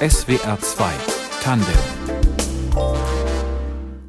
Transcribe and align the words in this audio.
SWR 0.00 0.58
2 0.60 0.92
Tandem 1.42 2.11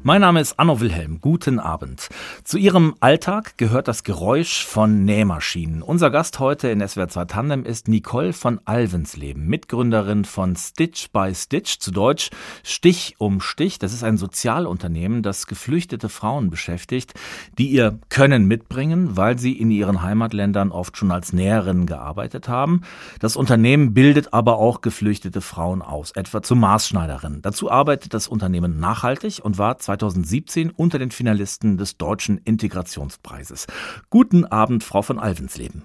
mein 0.06 0.20
Name 0.20 0.42
ist 0.42 0.60
Anno 0.60 0.80
Wilhelm. 0.80 1.22
Guten 1.22 1.58
Abend. 1.58 2.10
Zu 2.44 2.58
Ihrem 2.58 2.94
Alltag 3.00 3.56
gehört 3.56 3.88
das 3.88 4.04
Geräusch 4.04 4.62
von 4.66 5.06
Nähmaschinen. 5.06 5.80
Unser 5.80 6.10
Gast 6.10 6.40
heute 6.40 6.68
in 6.68 6.86
SWR 6.86 7.08
2 7.08 7.24
Tandem 7.24 7.64
ist 7.64 7.88
Nicole 7.88 8.34
von 8.34 8.60
Alvensleben, 8.66 9.46
Mitgründerin 9.46 10.26
von 10.26 10.56
Stitch 10.56 11.10
by 11.10 11.34
Stitch, 11.34 11.78
zu 11.78 11.90
Deutsch 11.90 12.28
Stich 12.62 13.14
um 13.16 13.40
Stich. 13.40 13.78
Das 13.78 13.94
ist 13.94 14.04
ein 14.04 14.18
Sozialunternehmen, 14.18 15.22
das 15.22 15.46
geflüchtete 15.46 16.10
Frauen 16.10 16.50
beschäftigt, 16.50 17.14
die 17.56 17.68
ihr 17.68 17.98
Können 18.10 18.44
mitbringen, 18.44 19.16
weil 19.16 19.38
sie 19.38 19.52
in 19.54 19.70
ihren 19.70 20.02
Heimatländern 20.02 20.70
oft 20.70 20.98
schon 20.98 21.12
als 21.12 21.32
Näherinnen 21.32 21.86
gearbeitet 21.86 22.46
haben. 22.46 22.82
Das 23.20 23.36
Unternehmen 23.36 23.94
bildet 23.94 24.34
aber 24.34 24.58
auch 24.58 24.82
geflüchtete 24.82 25.40
Frauen 25.40 25.80
aus, 25.80 26.10
etwa 26.10 26.42
zu 26.42 26.54
Maßschneiderinnen. 26.56 27.40
Dazu 27.40 27.70
arbeitet 27.70 28.12
das 28.12 28.28
Unternehmen 28.28 28.78
nachhaltig 28.78 29.40
und 29.42 29.56
war 29.56 29.78
2017 29.98 30.70
unter 30.70 30.98
den 30.98 31.10
Finalisten 31.10 31.76
des 31.76 31.96
Deutschen 31.96 32.38
Integrationspreises. 32.38 33.66
Guten 34.10 34.44
Abend, 34.44 34.82
Frau 34.84 35.02
von 35.02 35.18
Alvensleben. 35.18 35.82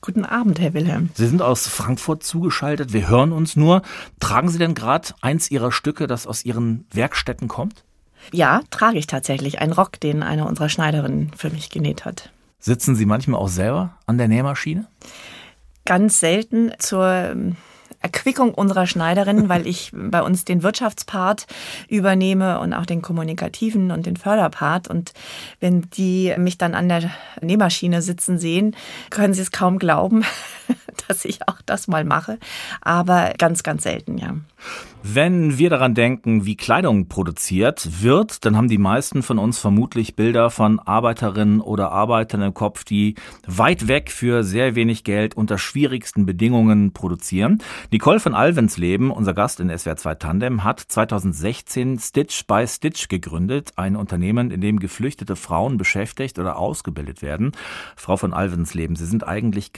Guten 0.00 0.24
Abend, 0.24 0.58
Herr 0.58 0.74
Wilhelm. 0.74 1.10
Sie 1.14 1.28
sind 1.28 1.42
aus 1.42 1.68
Frankfurt 1.68 2.24
zugeschaltet. 2.24 2.92
Wir 2.92 3.08
hören 3.08 3.30
uns 3.30 3.54
nur. 3.54 3.82
Tragen 4.18 4.48
Sie 4.48 4.58
denn 4.58 4.74
gerade 4.74 5.10
eins 5.20 5.50
Ihrer 5.50 5.70
Stücke, 5.70 6.08
das 6.08 6.26
aus 6.26 6.44
Ihren 6.44 6.86
Werkstätten 6.92 7.46
kommt? 7.46 7.84
Ja, 8.32 8.62
trage 8.70 8.98
ich 8.98 9.06
tatsächlich. 9.06 9.60
Ein 9.60 9.70
Rock, 9.70 10.00
den 10.00 10.24
eine 10.24 10.46
unserer 10.46 10.68
Schneiderinnen 10.68 11.30
für 11.36 11.50
mich 11.50 11.70
genäht 11.70 12.04
hat. 12.04 12.32
Sitzen 12.58 12.96
Sie 12.96 13.06
manchmal 13.06 13.40
auch 13.40 13.48
selber 13.48 13.96
an 14.06 14.18
der 14.18 14.28
Nähmaschine? 14.28 14.88
Ganz 15.84 16.18
selten 16.18 16.72
zur 16.78 17.06
ähm, 17.06 17.56
Erquickung 18.02 18.52
unserer 18.52 18.86
Schneiderin, 18.86 19.48
weil 19.48 19.66
ich 19.66 19.92
bei 19.94 20.22
uns 20.22 20.44
den 20.44 20.62
Wirtschaftspart 20.62 21.46
übernehme 21.88 22.58
und 22.60 22.74
auch 22.74 22.86
den 22.86 23.00
kommunikativen 23.00 23.90
und 23.90 24.06
den 24.06 24.16
Förderpart. 24.16 24.88
Und 24.88 25.12
wenn 25.60 25.88
die 25.90 26.34
mich 26.36 26.58
dann 26.58 26.74
an 26.74 26.88
der 26.88 27.10
Nähmaschine 27.40 28.02
sitzen 28.02 28.38
sehen, 28.38 28.76
können 29.10 29.34
sie 29.34 29.42
es 29.42 29.52
kaum 29.52 29.78
glauben, 29.78 30.24
dass 31.08 31.24
ich 31.24 31.48
auch 31.48 31.60
das 31.66 31.88
mal 31.88 32.04
mache. 32.04 32.38
Aber 32.80 33.32
ganz, 33.38 33.62
ganz 33.62 33.82
selten, 33.82 34.18
ja. 34.18 34.34
Wenn 35.04 35.58
wir 35.58 35.68
daran 35.68 35.96
denken, 35.96 36.46
wie 36.46 36.54
Kleidung 36.54 37.08
produziert 37.08 38.02
wird, 38.02 38.44
dann 38.44 38.56
haben 38.56 38.68
die 38.68 38.78
meisten 38.78 39.24
von 39.24 39.40
uns 39.40 39.58
vermutlich 39.58 40.14
Bilder 40.14 40.48
von 40.48 40.78
Arbeiterinnen 40.78 41.60
oder 41.60 41.90
Arbeitern 41.90 42.40
im 42.42 42.54
Kopf, 42.54 42.84
die 42.84 43.16
weit 43.44 43.88
weg 43.88 44.12
für 44.12 44.44
sehr 44.44 44.76
wenig 44.76 45.02
Geld 45.02 45.36
unter 45.36 45.58
schwierigsten 45.58 46.24
Bedingungen 46.24 46.92
produzieren. 46.92 47.60
Nicole 47.90 48.20
von 48.20 48.36
Alvensleben, 48.36 49.10
unser 49.10 49.34
Gast 49.34 49.58
in 49.58 49.76
SWR 49.76 49.96
2 49.96 50.14
Tandem, 50.14 50.62
hat 50.62 50.78
2016 50.78 51.98
Stitch 51.98 52.46
by 52.46 52.64
Stitch 52.68 53.08
gegründet, 53.08 53.72
ein 53.74 53.96
Unternehmen, 53.96 54.52
in 54.52 54.60
dem 54.60 54.78
geflüchtete 54.78 55.34
Frauen 55.34 55.78
beschäftigt 55.78 56.38
oder 56.38 56.58
ausgebildet 56.58 57.22
werden. 57.22 57.50
Frau 57.96 58.16
von 58.16 58.32
Alvensleben, 58.32 58.94
Sie 58.94 59.06
sind 59.06 59.26
eigentlich 59.26 59.72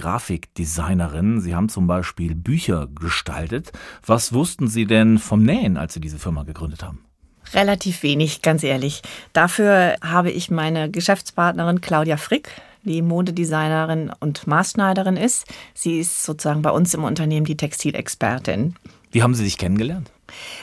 Grafikdesignerin. 1.04 1.40
Sie 1.40 1.54
haben 1.54 1.68
zum 1.68 1.86
Beispiel 1.86 2.34
Bücher 2.34 2.88
gestaltet. 2.88 3.72
Was 4.04 4.32
wussten 4.32 4.68
Sie 4.68 4.86
denn 4.86 5.18
vom 5.18 5.42
Nähen, 5.42 5.76
als 5.76 5.94
Sie 5.94 6.00
diese 6.00 6.18
Firma 6.18 6.42
gegründet 6.44 6.82
haben? 6.82 7.04
Relativ 7.52 8.02
wenig, 8.02 8.42
ganz 8.42 8.62
ehrlich. 8.62 9.02
Dafür 9.32 9.96
habe 10.02 10.30
ich 10.30 10.50
meine 10.50 10.90
Geschäftspartnerin 10.90 11.80
Claudia 11.80 12.16
Frick, 12.16 12.48
die 12.82 13.02
Modedesignerin 13.02 14.10
und 14.18 14.46
Maßschneiderin 14.46 15.16
ist. 15.16 15.46
Sie 15.74 16.00
ist 16.00 16.24
sozusagen 16.24 16.62
bei 16.62 16.70
uns 16.70 16.94
im 16.94 17.04
Unternehmen 17.04 17.46
die 17.46 17.56
Textilexpertin. 17.56 18.74
Wie 19.10 19.22
haben 19.22 19.34
Sie 19.34 19.44
sich 19.44 19.58
kennengelernt? 19.58 20.10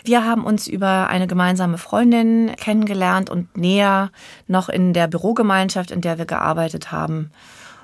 Wir 0.03 0.25
haben 0.25 0.43
uns 0.43 0.67
über 0.67 1.07
eine 1.07 1.27
gemeinsame 1.27 1.77
Freundin 1.77 2.51
kennengelernt 2.57 3.29
und 3.29 3.55
näher 3.55 4.11
noch 4.47 4.67
in 4.67 4.93
der 4.93 5.07
Bürogemeinschaft, 5.07 5.91
in 5.91 6.01
der 6.01 6.17
wir 6.17 6.25
gearbeitet 6.25 6.91
haben, 6.91 7.31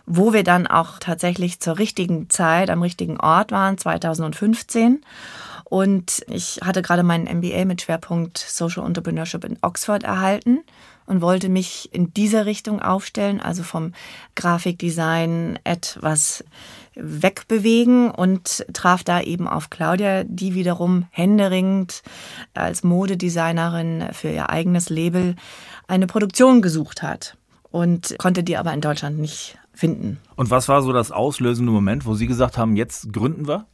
wo 0.07 0.33
wir 0.33 0.43
dann 0.43 0.65
auch 0.65 0.99
tatsächlich 0.99 1.59
zur 1.59 1.77
richtigen 1.77 2.29
Zeit 2.29 2.69
am 2.69 2.81
richtigen 2.81 3.19
Ort 3.19 3.51
waren, 3.51 3.77
2015. 3.77 5.01
Und 5.65 6.23
ich 6.29 6.61
hatte 6.63 6.81
gerade 6.81 7.03
meinen 7.03 7.25
MBA 7.39 7.65
mit 7.65 7.81
Schwerpunkt 7.81 8.37
Social 8.37 8.85
Entrepreneurship 8.85 9.43
in 9.43 9.57
Oxford 9.61 10.03
erhalten 10.03 10.61
und 11.07 11.21
wollte 11.21 11.49
mich 11.49 11.89
in 11.93 12.13
dieser 12.13 12.45
Richtung 12.45 12.81
aufstellen, 12.81 13.41
also 13.41 13.63
vom 13.63 13.93
Grafikdesign 14.35 15.59
etwas 15.65 16.45
wegbewegen 16.95 18.09
und 18.09 18.65
traf 18.73 19.03
da 19.03 19.21
eben 19.21 19.47
auf 19.47 19.69
Claudia, 19.69 20.23
die 20.23 20.55
wiederum 20.55 21.05
händeringend 21.11 22.01
als 22.53 22.83
Modedesignerin 22.83 24.07
für 24.13 24.29
ihr 24.29 24.49
eigenes 24.49 24.89
Label 24.89 25.35
eine 25.87 26.07
Produktion 26.07 26.61
gesucht 26.61 27.03
hat 27.03 27.35
und 27.71 28.15
konnte 28.17 28.43
die 28.43 28.55
aber 28.55 28.73
in 28.73 28.81
Deutschland 28.81 29.19
nicht 29.19 29.57
finden. 29.77 30.19
Und 30.35 30.49
was 30.49 30.67
war 30.67 30.81
so 30.81 30.91
das 30.91 31.11
auslösende 31.11 31.71
Moment, 31.71 32.05
wo 32.05 32.13
Sie 32.15 32.27
gesagt 32.27 32.57
haben, 32.57 32.75
jetzt 32.75 33.13
gründen 33.13 33.47
wir? 33.47 33.67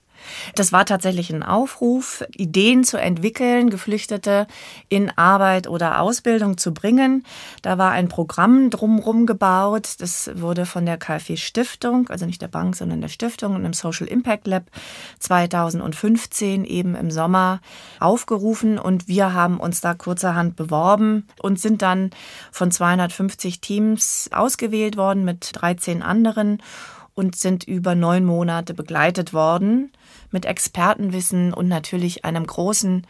Das 0.55 0.71
war 0.71 0.85
tatsächlich 0.85 1.31
ein 1.33 1.43
Aufruf, 1.43 2.23
Ideen 2.35 2.83
zu 2.83 2.97
entwickeln, 2.97 3.69
Geflüchtete 3.69 4.47
in 4.89 5.11
Arbeit 5.17 5.67
oder 5.67 5.99
Ausbildung 6.01 6.57
zu 6.57 6.73
bringen. 6.73 7.25
Da 7.61 7.77
war 7.77 7.91
ein 7.91 8.07
Programm 8.07 8.69
drumherum 8.69 9.25
gebaut. 9.25 9.95
Das 9.99 10.31
wurde 10.35 10.65
von 10.65 10.85
der 10.85 10.97
KfW 10.97 11.37
Stiftung, 11.37 12.09
also 12.09 12.25
nicht 12.25 12.41
der 12.41 12.47
Bank, 12.47 12.75
sondern 12.75 13.01
der 13.01 13.07
Stiftung 13.09 13.55
und 13.55 13.65
im 13.65 13.73
Social 13.73 14.07
Impact 14.07 14.47
Lab 14.47 14.63
2015 15.19 16.65
eben 16.65 16.95
im 16.95 17.11
Sommer 17.11 17.61
aufgerufen. 17.99 18.77
Und 18.79 19.07
wir 19.07 19.33
haben 19.33 19.59
uns 19.59 19.81
da 19.81 19.93
kurzerhand 19.93 20.55
beworben 20.55 21.27
und 21.41 21.59
sind 21.59 21.81
dann 21.81 22.11
von 22.51 22.71
250 22.71 23.61
Teams 23.61 24.29
ausgewählt 24.33 24.97
worden 24.97 25.25
mit 25.25 25.51
13 25.53 26.01
anderen 26.01 26.61
und 27.15 27.35
sind 27.35 27.63
über 27.63 27.95
neun 27.95 28.25
Monate 28.25 28.73
begleitet 28.73 29.33
worden 29.33 29.91
mit 30.31 30.45
Expertenwissen 30.45 31.53
und 31.53 31.67
natürlich 31.67 32.25
einem 32.25 32.45
großen 32.45 33.05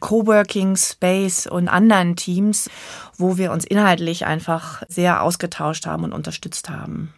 Coworking 0.00 0.76
Space 0.76 1.46
und 1.46 1.68
anderen 1.68 2.16
Teams, 2.16 2.70
wo 3.16 3.38
wir 3.38 3.52
uns 3.52 3.64
inhaltlich 3.64 4.26
einfach 4.26 4.82
sehr 4.88 5.22
ausgetauscht 5.22 5.86
haben 5.86 6.04
und 6.04 6.12
unterstützt 6.12 6.68
haben. 6.70 7.12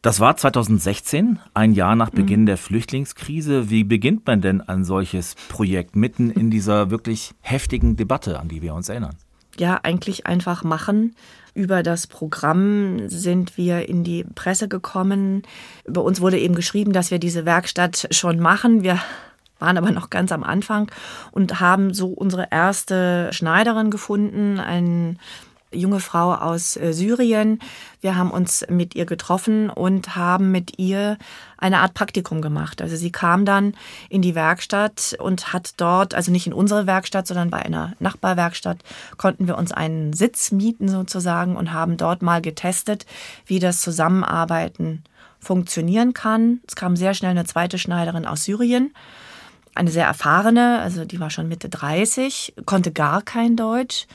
Das 0.00 0.20
war 0.20 0.36
2016, 0.36 1.40
ein 1.54 1.72
Jahr 1.72 1.96
nach 1.96 2.10
Beginn 2.10 2.42
mhm. 2.42 2.46
der 2.46 2.56
Flüchtlingskrise. 2.56 3.68
Wie 3.68 3.82
beginnt 3.82 4.26
man 4.26 4.40
denn 4.40 4.60
ein 4.60 4.84
solches 4.84 5.34
Projekt 5.48 5.96
mitten 5.96 6.30
in 6.30 6.50
dieser 6.50 6.90
wirklich 6.90 7.32
heftigen 7.40 7.96
Debatte, 7.96 8.38
an 8.38 8.48
die 8.48 8.62
wir 8.62 8.74
uns 8.74 8.88
erinnern? 8.88 9.16
Ja, 9.58 9.80
eigentlich 9.82 10.26
einfach 10.26 10.62
machen. 10.62 11.16
Über 11.54 11.82
das 11.82 12.06
Programm 12.06 13.08
sind 13.08 13.56
wir 13.56 13.88
in 13.88 14.04
die 14.04 14.24
Presse 14.34 14.68
gekommen. 14.68 15.42
Bei 15.86 16.00
uns 16.00 16.20
wurde 16.20 16.38
eben 16.38 16.54
geschrieben, 16.54 16.92
dass 16.92 17.10
wir 17.10 17.18
diese 17.18 17.44
Werkstatt 17.44 18.06
schon 18.12 18.38
machen. 18.38 18.82
Wir 18.84 19.00
waren 19.58 19.76
aber 19.76 19.90
noch 19.90 20.10
ganz 20.10 20.30
am 20.30 20.44
Anfang 20.44 20.90
und 21.32 21.60
haben 21.60 21.92
so 21.92 22.08
unsere 22.08 22.48
erste 22.50 23.32
Schneiderin 23.32 23.90
gefunden, 23.90 24.60
ein 24.60 25.18
junge 25.72 26.00
Frau 26.00 26.34
aus 26.34 26.76
äh, 26.76 26.92
Syrien. 26.92 27.60
Wir 28.00 28.16
haben 28.16 28.30
uns 28.30 28.64
mit 28.68 28.94
ihr 28.94 29.06
getroffen 29.06 29.70
und 29.70 30.16
haben 30.16 30.50
mit 30.50 30.78
ihr 30.78 31.18
eine 31.56 31.80
Art 31.80 31.94
Praktikum 31.94 32.40
gemacht. 32.40 32.80
Also 32.80 32.96
sie 32.96 33.12
kam 33.12 33.44
dann 33.44 33.74
in 34.08 34.22
die 34.22 34.34
Werkstatt 34.34 35.16
und 35.18 35.52
hat 35.52 35.72
dort, 35.76 36.14
also 36.14 36.30
nicht 36.30 36.46
in 36.46 36.52
unsere 36.52 36.86
Werkstatt, 36.86 37.26
sondern 37.26 37.50
bei 37.50 37.58
einer 37.58 37.94
Nachbarwerkstatt, 37.98 38.78
konnten 39.16 39.46
wir 39.46 39.58
uns 39.58 39.72
einen 39.72 40.12
Sitz 40.12 40.52
mieten 40.52 40.88
sozusagen 40.88 41.56
und 41.56 41.72
haben 41.72 41.96
dort 41.96 42.22
mal 42.22 42.40
getestet, 42.40 43.06
wie 43.46 43.58
das 43.58 43.80
Zusammenarbeiten 43.82 45.04
funktionieren 45.40 46.14
kann. 46.14 46.60
Es 46.66 46.76
kam 46.76 46.96
sehr 46.96 47.14
schnell 47.14 47.30
eine 47.32 47.44
zweite 47.44 47.78
Schneiderin 47.78 48.26
aus 48.26 48.44
Syrien 48.44 48.92
eine 49.78 49.92
sehr 49.92 50.06
erfahrene, 50.06 50.80
also 50.80 51.04
die 51.04 51.20
war 51.20 51.30
schon 51.30 51.46
Mitte 51.46 51.68
30, 51.68 52.54
konnte 52.66 52.90
gar 52.90 53.22
kein 53.22 53.54
Deutsch. 53.54 54.06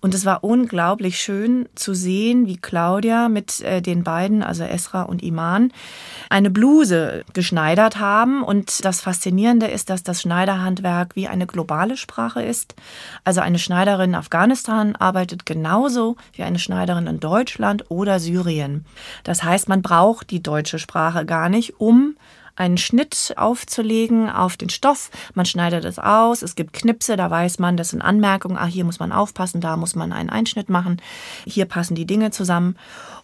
Und 0.00 0.14
es 0.14 0.24
war 0.24 0.42
unglaublich 0.42 1.20
schön 1.20 1.68
zu 1.76 1.94
sehen, 1.94 2.48
wie 2.48 2.56
Claudia 2.56 3.28
mit 3.28 3.60
äh, 3.60 3.80
den 3.80 4.02
beiden, 4.02 4.42
also 4.42 4.64
Esra 4.64 5.02
und 5.02 5.22
Iman, 5.22 5.72
eine 6.28 6.50
Bluse 6.50 7.24
geschneidert 7.34 8.00
haben. 8.00 8.42
Und 8.42 8.84
das 8.84 9.00
Faszinierende 9.00 9.68
ist, 9.68 9.90
dass 9.90 10.02
das 10.02 10.22
Schneiderhandwerk 10.22 11.14
wie 11.14 11.28
eine 11.28 11.46
globale 11.46 11.96
Sprache 11.96 12.42
ist. 12.42 12.74
Also 13.22 13.40
eine 13.42 13.60
Schneiderin 13.60 14.10
in 14.10 14.16
Afghanistan 14.16 14.96
arbeitet 14.96 15.46
genauso 15.46 16.16
wie 16.32 16.42
eine 16.42 16.58
Schneiderin 16.58 17.06
in 17.06 17.20
Deutschland 17.20 17.84
oder 17.88 18.18
Syrien. 18.18 18.84
Das 19.22 19.44
heißt, 19.44 19.68
man 19.68 19.82
braucht 19.82 20.30
die 20.30 20.42
deutsche 20.42 20.80
Sprache 20.80 21.24
gar 21.24 21.48
nicht, 21.48 21.78
um 21.78 22.16
einen 22.56 22.78
Schnitt 22.78 23.34
aufzulegen 23.36 24.28
auf 24.28 24.56
den 24.56 24.68
Stoff. 24.68 25.10
Man 25.34 25.46
schneidet 25.46 25.84
es 25.84 25.98
aus, 25.98 26.42
es 26.42 26.54
gibt 26.54 26.72
Knipse, 26.72 27.16
da 27.16 27.30
weiß 27.30 27.58
man, 27.58 27.76
das 27.76 27.90
sind 27.90 28.02
Anmerkungen, 28.02 28.56
ah, 28.56 28.66
hier 28.66 28.84
muss 28.84 28.98
man 28.98 29.12
aufpassen, 29.12 29.60
da 29.60 29.76
muss 29.76 29.94
man 29.94 30.12
einen 30.12 30.30
Einschnitt 30.30 30.68
machen, 30.68 31.00
hier 31.46 31.64
passen 31.64 31.94
die 31.94 32.06
Dinge 32.06 32.30
zusammen. 32.30 32.76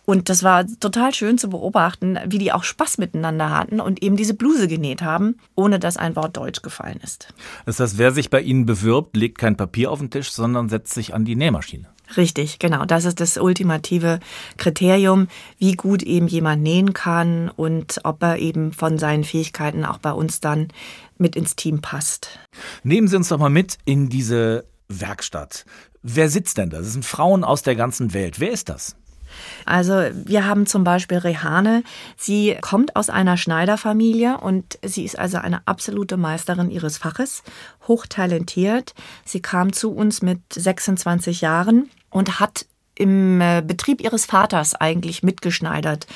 Und 0.04 0.30
das 0.30 0.42
war 0.42 0.64
total 0.80 1.12
schön 1.12 1.36
zu 1.36 1.50
beobachten, 1.50 2.18
wie 2.26 2.38
die 2.38 2.50
auch 2.50 2.64
Spaß 2.64 2.96
miteinander 2.96 3.50
hatten 3.50 3.78
und 3.78 4.02
eben 4.02 4.16
diese 4.16 4.32
Bluse 4.32 4.66
genäht 4.66 5.02
haben, 5.02 5.36
ohne 5.54 5.78
dass 5.78 5.98
ein 5.98 6.16
Wort 6.16 6.38
Deutsch 6.38 6.62
gefallen 6.62 6.98
ist. 7.02 7.34
Das 7.66 7.78
heißt, 7.78 7.98
wer 7.98 8.12
sich 8.12 8.30
bei 8.30 8.40
Ihnen 8.40 8.64
bewirbt, 8.64 9.14
legt 9.18 9.36
kein 9.36 9.58
Papier 9.58 9.92
auf 9.92 9.98
den 9.98 10.08
Tisch, 10.08 10.30
sondern 10.30 10.70
setzt 10.70 10.94
sich 10.94 11.12
an 11.12 11.26
die 11.26 11.36
Nähmaschine. 11.36 11.88
Richtig, 12.16 12.58
genau. 12.58 12.84
Das 12.84 13.04
ist 13.04 13.20
das 13.20 13.36
ultimative 13.36 14.20
Kriterium, 14.56 15.28
wie 15.58 15.72
gut 15.72 16.02
eben 16.02 16.26
jemand 16.26 16.62
nähen 16.62 16.94
kann 16.94 17.50
und 17.50 18.00
ob 18.04 18.22
er 18.22 18.38
eben 18.38 18.72
von 18.72 18.98
seinen 18.98 19.24
Fähigkeiten 19.24 19.84
auch 19.84 19.98
bei 19.98 20.12
uns 20.12 20.40
dann 20.40 20.68
mit 21.18 21.36
ins 21.36 21.56
Team 21.56 21.80
passt. 21.80 22.38
Nehmen 22.82 23.08
Sie 23.08 23.16
uns 23.16 23.28
doch 23.28 23.38
mal 23.38 23.50
mit 23.50 23.76
in 23.84 24.08
diese 24.08 24.64
Werkstatt. 24.88 25.64
Wer 26.02 26.30
sitzt 26.30 26.58
denn 26.58 26.70
da? 26.70 26.78
Das 26.78 26.92
sind 26.92 27.04
Frauen 27.04 27.44
aus 27.44 27.62
der 27.62 27.76
ganzen 27.76 28.14
Welt. 28.14 28.40
Wer 28.40 28.52
ist 28.52 28.68
das? 28.68 28.96
Also 29.66 29.92
wir 30.24 30.46
haben 30.46 30.66
zum 30.66 30.84
Beispiel 30.84 31.18
Rehane. 31.18 31.82
Sie 32.16 32.56
kommt 32.62 32.96
aus 32.96 33.10
einer 33.10 33.36
Schneiderfamilie 33.36 34.38
und 34.38 34.78
sie 34.82 35.04
ist 35.04 35.18
also 35.18 35.36
eine 35.38 35.66
absolute 35.66 36.16
Meisterin 36.16 36.70
ihres 36.70 36.96
Faches, 36.96 37.42
hochtalentiert. 37.86 38.94
Sie 39.26 39.40
kam 39.40 39.72
zu 39.72 39.92
uns 39.92 40.22
mit 40.22 40.40
26 40.50 41.42
Jahren 41.42 41.90
und 42.10 42.40
hat 42.40 42.66
im 42.98 43.40
äh, 43.40 43.62
Betrieb 43.64 44.00
ihres 44.00 44.26
Vaters 44.26 44.74
eigentlich 44.74 45.22
mitgeschneidert 45.22 46.06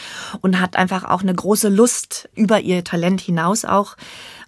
und 0.41 0.61
hat 0.61 0.77
einfach 0.77 1.05
auch 1.05 1.23
eine 1.23 1.35
große 1.35 1.69
Lust 1.69 2.29
über 2.35 2.61
ihr 2.61 2.83
Talent 2.83 3.21
hinaus 3.21 3.65
auch 3.65 3.97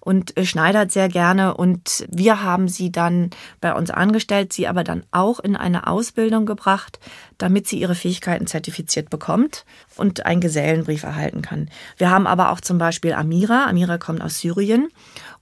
und 0.01 0.37
äh, 0.37 0.45
schneidert 0.45 0.91
sehr 0.91 1.07
gerne. 1.07 1.55
Und 1.55 2.05
wir 2.09 2.43
haben 2.43 2.67
sie 2.67 2.91
dann 2.91 3.29
bei 3.61 3.73
uns 3.73 3.89
angestellt, 3.89 4.51
sie 4.51 4.67
aber 4.67 4.83
dann 4.83 5.03
auch 5.11 5.39
in 5.39 5.55
eine 5.55 5.87
Ausbildung 5.87 6.45
gebracht, 6.45 6.99
damit 7.37 7.67
sie 7.67 7.79
ihre 7.79 7.95
Fähigkeiten 7.95 8.47
zertifiziert 8.47 9.09
bekommt 9.09 9.65
und 9.95 10.25
einen 10.25 10.41
Gesellenbrief 10.41 11.03
erhalten 11.03 11.41
kann. 11.41 11.69
Wir 11.97 12.09
haben 12.09 12.27
aber 12.27 12.51
auch 12.51 12.59
zum 12.59 12.77
Beispiel 12.77 13.13
Amira. 13.13 13.67
Amira 13.67 13.97
kommt 13.97 14.21
aus 14.21 14.39
Syrien 14.39 14.89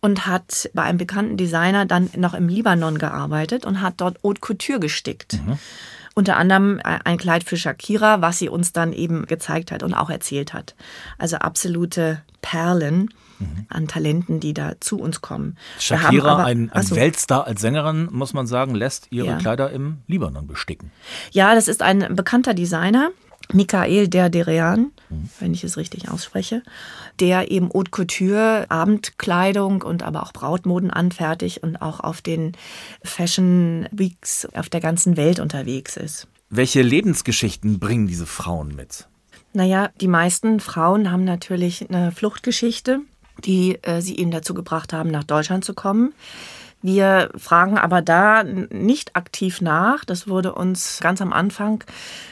und 0.03 0.27
hat 0.27 0.69
bei 0.73 0.81
einem 0.81 0.97
bekannten 0.97 1.37
Designer 1.37 1.85
dann 1.85 2.09
noch 2.17 2.33
im 2.33 2.49
Libanon 2.49 2.97
gearbeitet 2.97 3.65
und 3.65 3.79
hat 3.79 4.01
dort 4.01 4.21
Haute 4.21 4.41
Couture 4.41 4.81
gestickt. 4.81 5.39
Mhm. 5.41 5.57
Unter 6.13 6.35
anderem 6.35 6.79
äh, 6.79 6.99
ein 7.05 7.17
Kleid 7.17 7.45
für 7.45 7.55
Shakira, 7.55 8.19
was 8.21 8.37
sie 8.37 8.49
uns 8.49 8.73
dann 8.73 8.91
eben 8.91 9.25
gezeigt 9.27 9.71
hat 9.71 9.81
und 9.81 9.93
auch 9.93 10.09
erzählt 10.09 10.53
hat. 10.53 10.75
Also 11.17 11.37
absolute 11.37 12.21
Perlen 12.41 13.13
mhm. 13.39 13.65
an 13.69 13.87
Talenten, 13.87 14.41
die 14.41 14.53
da 14.53 14.73
zu 14.81 14.99
uns 14.99 15.21
kommen. 15.21 15.57
Shakira, 15.79 16.33
aber, 16.33 16.43
ein, 16.43 16.69
ein 16.73 16.91
Weltstar 16.91 17.47
als 17.47 17.61
Sängerin, 17.61 18.09
muss 18.11 18.33
man 18.33 18.45
sagen, 18.45 18.75
lässt 18.75 19.07
ihre 19.09 19.27
ja. 19.27 19.37
Kleider 19.37 19.71
im 19.71 19.99
Libanon 20.07 20.47
besticken. 20.47 20.91
Ja, 21.31 21.55
das 21.55 21.69
ist 21.69 21.81
ein 21.81 22.13
bekannter 22.13 22.53
Designer. 22.53 23.11
Michael 23.51 24.07
Derderean, 24.07 24.91
mhm. 25.09 25.29
wenn 25.39 25.53
ich 25.53 25.63
es 25.63 25.77
richtig 25.77 26.09
ausspreche, 26.09 26.63
der 27.19 27.51
eben 27.51 27.69
Haute 27.73 27.91
Couture, 27.91 28.65
Abendkleidung 28.69 29.81
und 29.81 30.03
aber 30.03 30.23
auch 30.23 30.33
Brautmoden 30.33 30.89
anfertigt 30.89 31.59
und 31.63 31.77
auch 31.77 31.99
auf 31.99 32.21
den 32.21 32.53
Fashion 33.03 33.87
Weeks 33.91 34.47
auf 34.53 34.69
der 34.69 34.79
ganzen 34.79 35.17
Welt 35.17 35.39
unterwegs 35.39 35.97
ist. 35.97 36.27
Welche 36.49 36.81
Lebensgeschichten 36.81 37.79
bringen 37.79 38.07
diese 38.07 38.25
Frauen 38.25 38.75
mit? 38.75 39.07
Naja, 39.53 39.89
die 40.01 40.07
meisten 40.07 40.59
Frauen 40.59 41.11
haben 41.11 41.25
natürlich 41.25 41.89
eine 41.89 42.11
Fluchtgeschichte 42.11 43.01
die 43.43 43.79
äh, 43.83 44.01
sie 44.01 44.17
eben 44.17 44.31
dazu 44.31 44.53
gebracht 44.53 44.93
haben, 44.93 45.11
nach 45.11 45.23
Deutschland 45.23 45.65
zu 45.65 45.73
kommen. 45.73 46.13
Wir 46.83 47.29
fragen 47.37 47.77
aber 47.77 48.01
da 48.01 48.43
nicht 48.43 49.15
aktiv 49.15 49.61
nach. 49.61 50.03
Das 50.03 50.27
wurde 50.27 50.53
uns 50.53 50.99
ganz 50.99 51.21
am 51.21 51.31
Anfang 51.31 51.81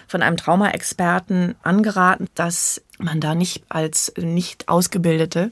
von 0.08 0.22
einem 0.22 0.36
Traumaexperten 0.36 1.56
angeraten, 1.64 2.28
dass 2.36 2.82
man 2.98 3.22
da 3.22 3.34
nicht 3.34 3.64
als 3.70 4.12
nicht 4.18 4.68
Ausgebildete 4.68 5.52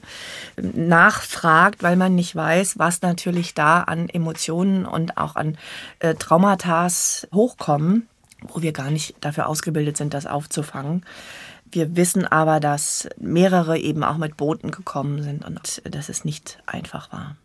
nachfragt, 0.60 1.82
weil 1.82 1.96
man 1.96 2.14
nicht 2.14 2.36
weiß, 2.36 2.78
was 2.78 3.00
natürlich 3.00 3.54
da 3.54 3.80
an 3.84 4.10
Emotionen 4.10 4.84
und 4.84 5.16
auch 5.16 5.34
an 5.34 5.56
äh, 6.00 6.14
Traumata 6.14 6.86
hochkommen, 7.32 8.06
wo 8.42 8.60
wir 8.60 8.72
gar 8.72 8.90
nicht 8.90 9.14
dafür 9.22 9.48
ausgebildet 9.48 9.96
sind, 9.96 10.12
das 10.12 10.26
aufzufangen. 10.26 11.06
Wir 11.72 11.96
wissen 11.96 12.26
aber, 12.26 12.60
dass 12.60 13.08
mehrere 13.18 13.78
eben 13.78 14.04
auch 14.04 14.18
mit 14.18 14.36
Booten 14.36 14.70
gekommen 14.70 15.22
sind 15.22 15.42
und 15.42 15.80
dass 15.90 16.10
es 16.10 16.26
nicht 16.26 16.58
einfach 16.66 17.10
war. 17.12 17.36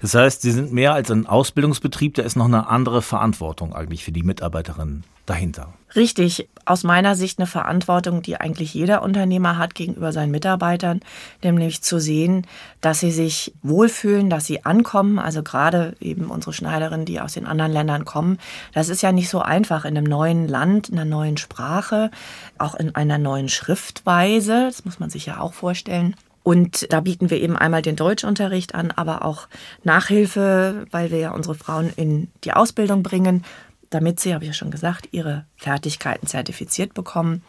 Das 0.00 0.14
heißt, 0.14 0.42
Sie 0.42 0.52
sind 0.52 0.72
mehr 0.72 0.94
als 0.94 1.10
ein 1.10 1.26
Ausbildungsbetrieb, 1.26 2.14
da 2.14 2.22
ist 2.22 2.36
noch 2.36 2.46
eine 2.46 2.68
andere 2.68 3.02
Verantwortung 3.02 3.74
eigentlich 3.74 4.04
für 4.04 4.12
die 4.12 4.22
Mitarbeiterinnen 4.22 5.04
dahinter. 5.26 5.72
Richtig, 5.94 6.48
aus 6.64 6.84
meiner 6.84 7.14
Sicht 7.14 7.38
eine 7.38 7.46
Verantwortung, 7.46 8.22
die 8.22 8.38
eigentlich 8.40 8.72
jeder 8.72 9.02
Unternehmer 9.02 9.58
hat 9.58 9.74
gegenüber 9.74 10.10
seinen 10.10 10.30
Mitarbeitern, 10.30 11.00
nämlich 11.42 11.82
zu 11.82 12.00
sehen, 12.00 12.46
dass 12.80 13.00
sie 13.00 13.10
sich 13.10 13.52
wohlfühlen, 13.62 14.30
dass 14.30 14.46
sie 14.46 14.64
ankommen. 14.64 15.18
Also 15.18 15.42
gerade 15.42 15.94
eben 16.00 16.30
unsere 16.30 16.54
Schneiderinnen, 16.54 17.04
die 17.04 17.20
aus 17.20 17.34
den 17.34 17.46
anderen 17.46 17.72
Ländern 17.72 18.06
kommen. 18.06 18.38
Das 18.72 18.88
ist 18.88 19.02
ja 19.02 19.12
nicht 19.12 19.28
so 19.28 19.42
einfach 19.42 19.84
in 19.84 19.96
einem 19.96 20.06
neuen 20.06 20.48
Land, 20.48 20.88
in 20.88 20.98
einer 20.98 21.08
neuen 21.08 21.36
Sprache, 21.36 22.10
auch 22.56 22.74
in 22.74 22.94
einer 22.94 23.18
neuen 23.18 23.50
Schriftweise. 23.50 24.64
Das 24.64 24.86
muss 24.86 24.98
man 24.98 25.10
sich 25.10 25.26
ja 25.26 25.40
auch 25.40 25.52
vorstellen. 25.52 26.16
Und 26.42 26.92
da 26.92 27.00
bieten 27.00 27.30
wir 27.30 27.40
eben 27.40 27.56
einmal 27.56 27.82
den 27.82 27.96
Deutschunterricht 27.96 28.74
an, 28.74 28.90
aber 28.90 29.24
auch 29.24 29.48
Nachhilfe, 29.84 30.86
weil 30.90 31.10
wir 31.10 31.18
ja 31.18 31.30
unsere 31.32 31.54
Frauen 31.54 31.92
in 31.94 32.30
die 32.44 32.52
Ausbildung 32.52 33.02
bringen, 33.02 33.44
damit 33.90 34.20
sie, 34.20 34.34
habe 34.34 34.44
ich 34.44 34.48
ja 34.48 34.54
schon 34.54 34.70
gesagt, 34.70 35.08
ihre 35.12 35.44
Fertigkeiten 35.56 36.26
zertifiziert 36.26 36.94
bekommen. 36.94 37.42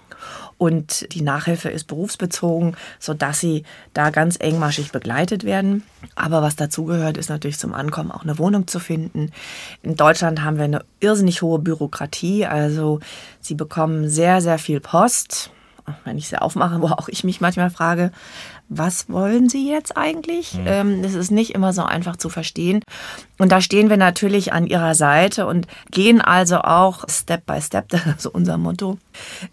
Und 0.57 1.13
die 1.13 1.21
Nachhilfe 1.21 1.69
ist 1.69 1.85
berufsbezogen, 1.85 2.75
sodass 2.99 3.39
sie 3.39 3.63
da 3.93 4.09
ganz 4.09 4.37
engmaschig 4.37 4.91
begleitet 4.91 5.43
werden. 5.43 5.83
Aber 6.15 6.41
was 6.41 6.55
dazugehört, 6.55 7.17
ist 7.17 7.29
natürlich 7.29 7.59
zum 7.59 7.73
Ankommen 7.73 8.11
auch 8.11 8.23
eine 8.23 8.37
Wohnung 8.37 8.67
zu 8.67 8.79
finden. 8.79 9.31
In 9.81 9.95
Deutschland 9.95 10.43
haben 10.43 10.57
wir 10.57 10.65
eine 10.65 10.85
irrsinnig 10.99 11.41
hohe 11.41 11.59
Bürokratie. 11.59 12.45
Also 12.45 12.99
sie 13.39 13.55
bekommen 13.55 14.09
sehr, 14.09 14.41
sehr 14.41 14.59
viel 14.59 14.79
Post 14.79 15.51
wenn 16.05 16.17
ich 16.17 16.27
sie 16.27 16.41
aufmache, 16.41 16.81
wo 16.81 16.87
auch 16.87 17.09
ich 17.09 17.23
mich 17.23 17.41
manchmal 17.41 17.69
frage, 17.69 18.11
was 18.69 19.09
wollen 19.09 19.49
Sie 19.49 19.69
jetzt 19.69 19.97
eigentlich? 19.97 20.55
Mhm. 20.55 20.63
Ähm, 20.65 21.03
das 21.03 21.13
ist 21.13 21.31
nicht 21.31 21.53
immer 21.53 21.73
so 21.73 21.83
einfach 21.83 22.17
zu 22.17 22.29
verstehen. 22.29 22.81
Und 23.37 23.51
da 23.51 23.61
stehen 23.61 23.89
wir 23.89 23.97
natürlich 23.97 24.53
an 24.53 24.67
Ihrer 24.67 24.95
Seite 24.95 25.47
und 25.47 25.67
gehen 25.91 26.21
also 26.21 26.59
auch 26.59 27.03
Step 27.09 27.45
by 27.45 27.61
Step, 27.61 27.89
das 27.89 28.05
ist 28.05 28.25
unser 28.27 28.57
Motto, 28.57 28.97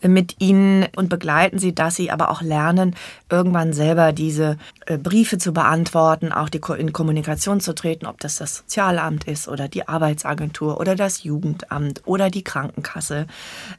mit 0.03 0.37
Ihnen 0.39 0.87
und 0.97 1.09
begleiten 1.09 1.59
Sie, 1.59 1.75
dass 1.75 1.97
Sie 1.97 2.11
aber 2.11 2.31
auch 2.31 2.43
lernen, 2.43 2.95
irgendwann 3.31 3.73
selber 3.73 4.13
diese 4.13 4.59
äh, 4.87 4.97
Briefe 4.97 5.39
zu 5.39 5.53
beantworten, 5.53 6.33
auch 6.33 6.49
die, 6.49 6.61
in 6.79 6.93
Kommunikation 6.93 7.61
zu 7.61 7.75
treten, 7.75 8.07
ob 8.07 8.21
das 8.21 8.37
das 8.37 8.59
Sozialamt 8.59 9.25
ist 9.25 9.49
oder 9.49 9.69
die 9.69 9.89
Arbeitsagentur 9.89 10.79
oder 10.79 10.95
das 10.95 11.25
Jugendamt 11.25 12.03
oder 12.05 12.31
die 12.31 12.45
Krankenkasse 12.45 13.27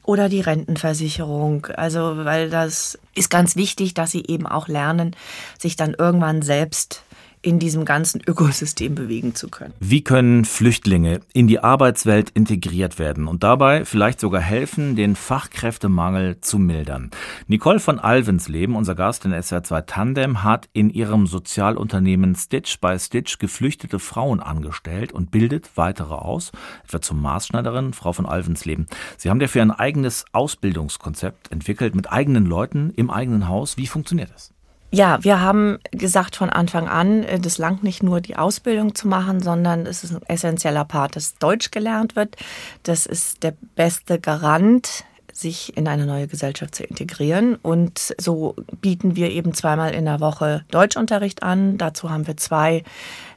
oder 0.02 0.28
die 0.28 0.40
Rentenversicherung. 0.40 1.66
Also, 1.76 2.24
weil 2.24 2.50
das 2.50 2.98
ist 3.14 3.30
ganz 3.30 3.56
wichtig, 3.56 3.94
dass 3.94 4.10
Sie 4.10 4.24
eben 4.26 4.46
auch 4.46 4.68
lernen, 4.68 5.14
sich 5.58 5.76
dann 5.76 5.94
irgendwann 5.94 6.42
selbst 6.42 7.02
in 7.42 7.58
diesem 7.58 7.84
ganzen 7.84 8.22
Ökosystem 8.26 8.94
bewegen 8.94 9.34
zu 9.34 9.48
können. 9.48 9.74
Wie 9.80 10.02
können 10.02 10.44
Flüchtlinge 10.44 11.20
in 11.32 11.48
die 11.48 11.58
Arbeitswelt 11.58 12.30
integriert 12.30 13.00
werden 13.00 13.26
und 13.26 13.42
dabei 13.42 13.84
vielleicht 13.84 14.20
sogar 14.20 14.40
helfen, 14.40 14.94
den 14.94 15.16
Fachkräftemangel 15.16 16.40
zu 16.40 16.58
mildern? 16.58 17.10
Nicole 17.48 17.80
von 17.80 17.98
Alvensleben, 17.98 18.76
unser 18.76 18.94
Gast 18.94 19.24
in 19.24 19.42
SWR 19.42 19.64
2 19.64 19.80
Tandem, 19.82 20.42
hat 20.44 20.68
in 20.72 20.88
ihrem 20.88 21.26
Sozialunternehmen 21.26 22.36
Stitch 22.36 22.78
by 22.80 22.96
Stitch 22.98 23.38
geflüchtete 23.38 23.98
Frauen 23.98 24.40
angestellt 24.40 25.12
und 25.12 25.32
bildet 25.32 25.70
weitere 25.74 26.14
aus, 26.14 26.52
etwa 26.84 27.00
zum 27.00 27.20
Maßschneiderin, 27.20 27.92
Frau 27.92 28.12
von 28.12 28.26
Alvensleben. 28.26 28.86
Sie 29.16 29.30
haben 29.30 29.40
dafür 29.40 29.62
ein 29.62 29.72
eigenes 29.72 30.24
Ausbildungskonzept 30.32 31.50
entwickelt 31.50 31.96
mit 31.96 32.10
eigenen 32.10 32.46
Leuten 32.46 32.92
im 32.94 33.10
eigenen 33.10 33.48
Haus. 33.48 33.76
Wie 33.76 33.88
funktioniert 33.88 34.30
das? 34.32 34.52
Ja, 34.94 35.24
wir 35.24 35.40
haben 35.40 35.78
gesagt 35.90 36.36
von 36.36 36.50
Anfang 36.50 36.86
an, 36.86 37.22
äh, 37.24 37.40
das 37.40 37.56
langt 37.56 37.82
nicht 37.82 38.02
nur 38.02 38.20
die 38.20 38.36
Ausbildung 38.36 38.94
zu 38.94 39.08
machen, 39.08 39.40
sondern 39.40 39.86
es 39.86 40.04
ist 40.04 40.14
ein 40.14 40.22
essentieller 40.28 40.84
Part, 40.84 41.16
dass 41.16 41.36
Deutsch 41.36 41.70
gelernt 41.70 42.14
wird. 42.14 42.36
Das 42.82 43.06
ist 43.06 43.42
der 43.42 43.54
beste 43.74 44.20
Garant, 44.20 45.04
sich 45.32 45.78
in 45.78 45.88
eine 45.88 46.04
neue 46.04 46.26
Gesellschaft 46.26 46.74
zu 46.74 46.84
integrieren. 46.84 47.54
Und 47.56 48.14
so 48.20 48.54
bieten 48.82 49.16
wir 49.16 49.30
eben 49.30 49.54
zweimal 49.54 49.94
in 49.94 50.04
der 50.04 50.20
Woche 50.20 50.62
Deutschunterricht 50.70 51.42
an. 51.42 51.78
Dazu 51.78 52.10
haben 52.10 52.26
wir 52.26 52.36
zwei 52.36 52.84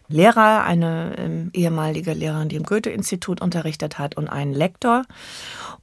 Lehrer, 0.07 0.63
eine 0.63 1.15
ähm, 1.17 1.49
ehemalige 1.53 2.13
Lehrerin, 2.13 2.49
die 2.49 2.55
im 2.55 2.63
Goethe-Institut 2.63 3.41
unterrichtet 3.41 3.97
hat 3.97 4.15
und 4.17 4.27
einen 4.27 4.53
Lektor. 4.53 5.03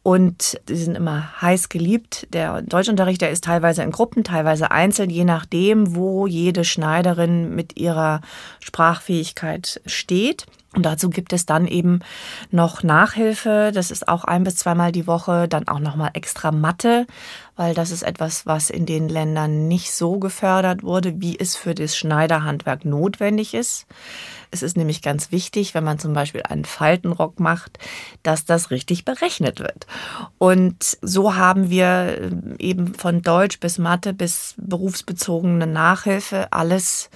Und 0.02 0.60
sie 0.66 0.76
sind 0.76 0.96
immer 0.96 1.40
heiß 1.40 1.68
geliebt. 1.68 2.26
Der 2.32 2.62
Deutschunterricht, 2.62 3.20
der 3.20 3.30
ist 3.30 3.44
teilweise 3.44 3.82
in 3.82 3.92
Gruppen, 3.92 4.24
teilweise 4.24 4.70
einzeln, 4.70 5.10
je 5.10 5.24
nachdem, 5.24 5.94
wo 5.94 6.26
jede 6.26 6.64
Schneiderin 6.64 7.54
mit 7.54 7.78
ihrer 7.78 8.20
Sprachfähigkeit 8.60 9.80
steht. 9.86 10.46
Und 10.74 10.86
dazu 10.86 11.10
gibt 11.10 11.32
es 11.34 11.44
dann 11.44 11.66
eben 11.66 12.00
noch 12.50 12.82
Nachhilfe. 12.82 13.72
Das 13.74 13.90
ist 13.90 14.08
auch 14.08 14.24
ein 14.24 14.42
bis 14.42 14.56
zweimal 14.56 14.90
die 14.90 15.06
Woche. 15.06 15.46
Dann 15.46 15.68
auch 15.68 15.80
nochmal 15.80 16.10
extra 16.14 16.50
Mathe, 16.50 17.06
weil 17.56 17.74
das 17.74 17.90
ist 17.90 18.02
etwas, 18.02 18.46
was 18.46 18.70
in 18.70 18.86
den 18.86 19.08
Ländern 19.08 19.68
nicht 19.68 19.92
so 19.92 20.18
gefördert 20.18 20.82
wurde, 20.82 21.20
wie 21.20 21.38
es 21.38 21.54
für 21.54 21.74
das 21.74 21.96
Schneiderhandwerk 21.96 22.84
notwendig 22.84 23.52
ist. 23.52 23.86
Es 24.50 24.62
ist 24.62 24.76
nämlich 24.76 25.02
ganz 25.02 25.32
wichtig, 25.32 25.74
wenn 25.74 25.84
man 25.84 25.98
zum 25.98 26.12
Beispiel 26.12 26.42
einen 26.42 26.64
Faltenrock 26.64 27.40
macht, 27.40 27.78
dass 28.22 28.44
das 28.44 28.70
richtig 28.70 29.04
berechnet 29.04 29.60
wird. 29.60 29.86
Und 30.38 30.98
so 31.02 31.36
haben 31.36 31.70
wir 31.70 31.86
äh, 31.88 32.30
eben 32.58 32.94
von 32.94 33.22
Deutsch 33.22 33.60
bis 33.60 33.78
Mathe 33.78 34.12
bis 34.12 34.54
berufsbezogene 34.58 35.66
Nachhilfe 35.66 36.52
alles 36.52 37.10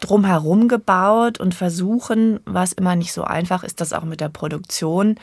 drumherum 0.00 0.68
gebaut 0.68 1.38
und 1.38 1.54
versuchen, 1.54 2.40
was 2.44 2.72
immer 2.72 2.96
nicht 2.96 3.12
so 3.12 3.24
einfach 3.24 3.62
ist, 3.62 3.80
das 3.80 3.92
auch 3.92 4.04
mit 4.04 4.20
der 4.20 4.28
Produktion 4.28 5.16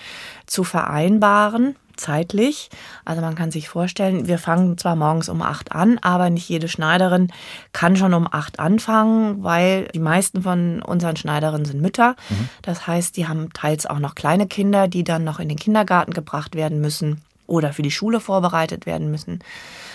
zu 0.46 0.64
vereinbaren 0.64 1.76
zeitlich. 2.00 2.70
Also 3.06 3.22
man 3.22 3.36
kann 3.36 3.52
sich 3.52 3.70
vorstellen, 3.70 4.28
wir 4.28 4.38
fangen 4.38 4.78
zwar 4.78 4.96
morgens 4.96 5.30
um 5.30 5.42
acht 5.42 5.72
an, 5.72 6.00
aber 6.02 6.30
nicht 6.30 6.50
jede 6.50 6.68
Schneiderin 6.68 7.32
kann 7.74 7.96
schon 7.96 8.14
um 8.14 8.28
acht 8.32 8.60
anfangen, 8.60 9.44
weil 9.44 9.88
die 9.94 10.00
meisten 10.00 10.42
von 10.42 10.82
unseren 10.82 11.16
Schneiderinnen 11.16 11.66
sind 11.66 11.82
Mütter. 11.82 12.16
Mhm. 12.30 12.50
Das 12.62 12.88
heißt, 12.88 13.18
die 13.18 13.28
haben 13.28 13.52
teils 13.54 13.86
auch 13.86 14.00
noch 14.00 14.16
kleine 14.16 14.48
Kinder, 14.48 14.88
die 14.88 15.04
dann 15.04 15.24
noch 15.24 15.40
in 15.40 15.50
den 15.50 15.58
Kindergarten 15.58 16.14
gebracht 16.14 16.56
werden 16.56 16.82
müssen 16.82 17.22
oder 17.50 17.74
für 17.74 17.82
die 17.82 17.92
Schule 17.92 18.20
vorbereitet 18.20 18.86
werden 18.86 19.12
müssen. 19.12 19.40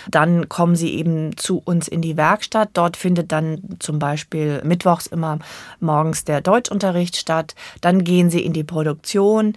Dann 0.09 0.49
kommen 0.49 0.75
sie 0.75 0.93
eben 0.93 1.35
zu 1.37 1.61
uns 1.63 1.87
in 1.87 2.01
die 2.01 2.17
Werkstatt. 2.17 2.69
Dort 2.73 2.97
findet 2.97 3.31
dann 3.31 3.77
zum 3.79 3.97
Beispiel 3.97 4.61
mittwochs 4.63 5.07
immer 5.07 5.39
morgens 5.79 6.25
der 6.25 6.41
Deutschunterricht 6.41 7.15
statt. 7.15 7.55
Dann 7.81 8.03
gehen 8.03 8.29
sie 8.29 8.41
in 8.41 8.53
die 8.53 8.63
Produktion. 8.63 9.53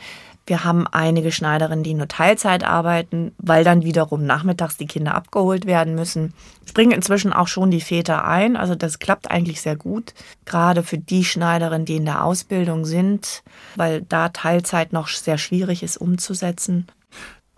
Wir 0.48 0.64
haben 0.64 0.86
einige 0.86 1.30
Schneiderinnen, 1.30 1.84
die 1.84 1.92
nur 1.92 2.08
Teilzeit 2.08 2.64
arbeiten, 2.64 3.32
weil 3.36 3.64
dann 3.64 3.84
wiederum 3.84 4.24
nachmittags 4.24 4.78
die 4.78 4.86
Kinder 4.86 5.14
abgeholt 5.14 5.66
werden 5.66 5.94
müssen. 5.94 6.32
Springen 6.64 6.92
inzwischen 6.92 7.34
auch 7.34 7.48
schon 7.48 7.70
die 7.70 7.82
Väter 7.82 8.24
ein. 8.24 8.56
Also 8.56 8.74
das 8.74 8.98
klappt 8.98 9.30
eigentlich 9.30 9.60
sehr 9.60 9.76
gut. 9.76 10.14
Gerade 10.46 10.82
für 10.82 10.96
die 10.96 11.24
Schneiderinnen, 11.24 11.84
die 11.84 11.96
in 11.96 12.06
der 12.06 12.24
Ausbildung 12.24 12.86
sind, 12.86 13.42
weil 13.76 14.00
da 14.00 14.30
Teilzeit 14.30 14.94
noch 14.94 15.08
sehr 15.08 15.36
schwierig 15.36 15.82
ist 15.82 15.98
umzusetzen. 15.98 16.86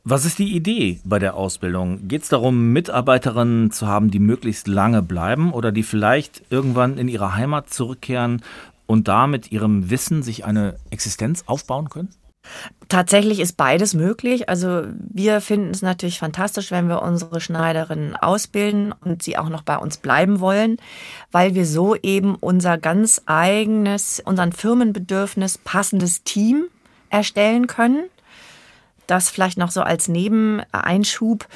Was 0.03 0.25
ist 0.25 0.41
die 0.41 0.57
Idee 0.57 0.99
bei 1.05 1.21
der 1.21 1.37
Ausbildung? 1.37 2.09
Geht 2.09 2.23
es 2.23 2.29
darum, 2.29 2.73
Mitarbeiterinnen 2.73 3.71
zu 3.71 3.87
haben, 3.87 4.11
die 4.11 4.19
möglichst 4.19 4.67
lange 4.67 5.03
bleiben 5.03 5.53
oder 5.53 5.71
die 5.71 5.85
vielleicht 5.85 6.43
irgendwann 6.51 6.99
in 6.99 7.07
ihre 7.07 7.37
Heimat 7.37 7.71
zurückkehren 7.71 8.43
und 8.87 9.07
da 9.07 9.29
mit 9.29 9.53
ihrem 9.53 9.91
Wissen 9.91 10.25
sich 10.25 10.45
eine 10.45 10.75
Existenz 10.91 11.45
aufbauen 11.47 11.89
können? 11.89 12.09
Tatsächlich 12.89 13.39
ist 13.39 13.57
beides 13.57 13.95
möglich. 13.95 14.49
Also 14.49 14.83
wir 14.99 15.41
finden 15.41 15.71
es 15.71 15.81
natürlich 15.81 16.19
fantastisch, 16.19 16.73
wenn 16.73 16.89
wir 16.89 17.03
unsere 17.03 17.41
Schneiderinnen 17.41 18.17
ausbilden 18.17 18.93
und 19.05 19.23
sie 19.23 19.39
auch 19.39 19.49
noch 19.49 19.63
bei 19.63 19.77
uns 19.77 19.99
bleiben 19.99 20.41
wollen, 20.41 20.79
weil 21.31 21.55
wir 21.55 21.67
so 21.67 21.95
eben 21.95 22.35
unser 22.35 22.79
ganz 22.79 23.23
eigenes, 23.27 24.21
unseren 24.25 24.53
Firmenbedürfnis 24.53 25.59
passendes 25.59 26.25
Team 26.25 26.65
erstellen 27.11 27.69
können. 27.69 28.05
Das 29.07 29.31
vielleicht 29.31 29.59
noch 29.59 29.71
so 29.71 29.83
als 29.83 30.09
Nebeneinschub. 30.09 31.47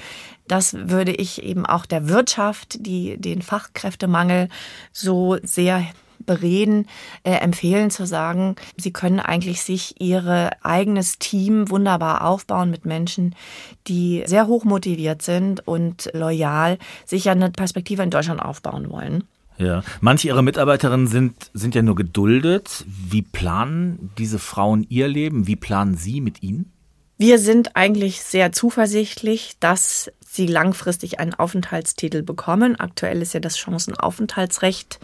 Das 0.47 0.75
würde 0.75 1.13
ich 1.13 1.43
eben 1.43 1.67
auch 1.67 1.87
der 1.87 2.09
Wirtschaft, 2.09 2.87
die 2.87 3.17
den 3.17 3.43
Fachkräftemangel 3.43 4.49
so 4.93 5.39
sehr 5.43 5.85
bereden, 6.27 6.87
äh, 7.23 7.33
empfehlen 7.33 7.91
zu 7.91 8.07
sagen, 8.07 8.57
sie 8.77 8.93
können 8.93 9.21
eigentlich 9.21 9.63
sich 9.63 10.01
ihr 10.01 10.51
eigenes 10.63 11.19
Team 11.19 11.71
wunderbar 11.71 12.25
aufbauen 12.27 12.71
mit 12.71 12.85
Menschen, 12.85 13.35
die 13.87 14.23
sehr 14.27 14.47
hoch 14.47 14.65
motiviert 14.65 15.23
sind 15.23 15.67
und 15.67 16.11
loyal 16.13 16.79
sich 17.05 17.25
ja 17.25 17.33
eine 17.33 17.51
Perspektive 17.51 18.03
in 18.03 18.11
Deutschland 18.11 18.41
aufbauen 18.41 18.91
wollen. 18.91 19.25
Ja, 19.57 19.83
manche 20.01 20.29
ihrer 20.29 20.43
Mitarbeiterinnen 20.43 21.07
sind, 21.07 21.51
sind 21.55 21.75
ja 21.75 21.83
nur 21.83 21.95
geduldet. 21.95 22.85
Wie 22.87 23.23
planen 23.23 24.11
diese 24.19 24.39
Frauen 24.39 24.85
ihr 24.89 25.07
Leben? 25.07 25.47
Wie 25.47 25.57
planen 25.57 25.97
Sie 25.97 26.21
mit 26.21 26.43
ihnen? 26.43 26.73
Wir 27.17 27.39
sind 27.39 27.77
eigentlich 27.77 28.21
sehr 28.23 28.51
zuversichtlich, 28.51 29.55
dass 29.61 30.11
sie 30.35 30.47
langfristig 30.47 31.21
einen 31.21 31.35
Aufenthaltstitel 31.35 32.23
bekommen. 32.23 32.79
Aktuell 32.79 33.23
ist 33.23 33.35
ja 33.35 33.41
das 33.41 33.57
Chancenaufenthaltsrecht 33.59 34.99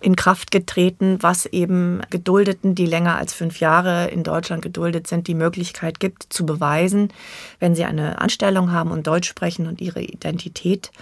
in 0.00 0.16
Kraft 0.16 0.50
getreten, 0.50 1.18
was 1.20 1.46
eben 1.46 2.00
Geduldeten, 2.10 2.74
die 2.74 2.86
länger 2.86 3.16
als 3.16 3.34
fünf 3.34 3.60
Jahre 3.60 4.08
in 4.08 4.22
Deutschland 4.22 4.62
geduldet 4.62 5.06
sind, 5.06 5.26
die 5.26 5.34
Möglichkeit 5.34 6.00
gibt, 6.00 6.32
zu 6.32 6.46
beweisen, 6.46 7.12
wenn 7.58 7.74
sie 7.74 7.84
eine 7.84 8.20
Anstellung 8.20 8.72
haben 8.72 8.90
und 8.90 9.06
Deutsch 9.06 9.28
sprechen 9.28 9.66
und 9.66 9.80
ihre 9.80 10.02
Identität 10.02 10.92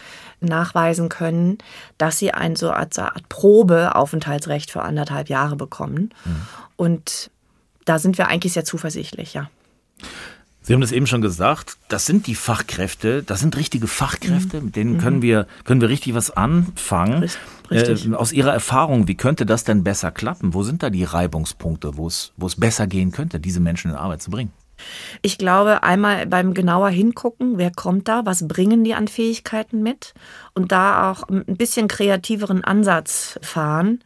nachweisen 0.41 1.09
können, 1.09 1.59
dass 1.99 2.19
sie 2.19 2.33
ein 2.33 2.57
so 2.57 2.71
eine 2.71 2.87
Art 2.99 3.29
Probeaufenthaltsrecht 3.29 4.71
für 4.71 4.83
anderthalb 4.83 5.29
Jahre 5.29 5.57
bekommen. 5.57 6.15
Mhm. 6.25 6.43
Und 6.77 7.31
da 7.85 7.99
sind 7.99 8.19
wir 8.19 8.29
eigentlich 8.29 8.53
sehr 8.53 8.65
zuversichtlich, 8.65 9.35
ja. 9.35 9.51
Sie 10.69 10.75
haben 10.75 10.83
das 10.83 10.93
eben 10.93 11.07
schon 11.07 11.23
gesagt, 11.23 11.79
das 11.89 12.05
sind 12.05 12.27
die 12.27 12.35
Fachkräfte, 12.35 13.23
das 13.23 13.41
sind 13.41 13.57
richtige 13.57 13.87
Fachkräfte, 13.87 14.59
mhm. 14.59 14.67
mit 14.67 14.77
denen 14.77 14.99
können 14.99 15.23
wir, 15.23 15.47
können 15.65 15.81
wir 15.81 15.89
richtig 15.89 16.13
was 16.13 16.31
anfangen. 16.31 17.25
Richtig. 17.71 18.07
Äh, 18.07 18.15
aus 18.15 18.33
Ihrer 18.33 18.53
Erfahrung, 18.53 19.09
wie 19.09 19.15
könnte 19.15 19.47
das 19.47 19.65
denn 19.65 19.83
besser 19.83 20.11
klappen? 20.11 20.53
Wo 20.53 20.65
sind 20.65 20.83
da 20.83 20.91
die 20.91 21.05
Reibungspunkte, 21.05 21.97
wo 21.97 22.07
es, 22.07 22.33
wo 22.37 22.47
es 22.47 22.57
besser 22.57 22.87
gehen 22.87 23.13
könnte, 23.13 23.41
diese 23.41 23.61
Menschen 23.61 23.93
in 23.93 23.97
Arbeit 23.97 24.21
zu 24.21 24.31
bringen? 24.31 24.53
Ich 25.23 25.39
glaube, 25.39 25.83
einmal 25.83 26.27
beim 26.27 26.55
genauer 26.55 26.91
hingucken, 26.91 27.59
wer 27.59 27.71
kommt 27.71 28.09
da, 28.09 28.25
was 28.27 28.47
bringen 28.47 28.85
die 28.85 28.95
an 28.95 29.09
Fähigkeiten 29.09 29.83
mit 29.83 30.15
und 30.55 30.73
da 30.73 31.11
auch 31.11 31.29
ein 31.29 31.57
bisschen 31.57 31.89
kreativeren 31.89 32.65
Ansatz 32.65 33.39
fahren 33.43 34.01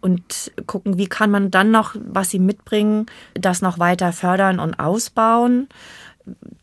und 0.00 0.52
gucken, 0.66 0.98
wie 0.98 1.08
kann 1.08 1.30
man 1.30 1.50
dann 1.50 1.70
noch, 1.70 1.94
was 1.98 2.30
sie 2.30 2.38
mitbringen, 2.38 3.06
das 3.34 3.62
noch 3.62 3.78
weiter 3.78 4.12
fördern 4.12 4.58
und 4.58 4.74
ausbauen. 4.74 5.68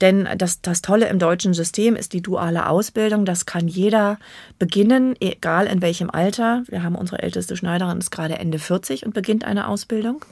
Denn 0.01 0.27
das, 0.37 0.61
das 0.61 0.81
Tolle 0.81 1.09
im 1.09 1.19
deutschen 1.19 1.53
System 1.53 1.95
ist 1.95 2.13
die 2.13 2.21
duale 2.21 2.67
Ausbildung. 2.67 3.25
Das 3.25 3.45
kann 3.45 3.67
jeder 3.67 4.17
beginnen, 4.57 5.15
egal 5.19 5.67
in 5.67 5.81
welchem 5.81 6.09
Alter. 6.09 6.63
Wir 6.67 6.83
haben 6.83 6.95
unsere 6.95 7.21
älteste 7.21 7.57
Schneiderin, 7.57 7.97
ist 7.97 8.11
gerade 8.11 8.39
Ende 8.39 8.59
40 8.59 9.05
und 9.05 9.13
beginnt 9.13 9.43
eine 9.43 9.67
Ausbildung. 9.67 10.23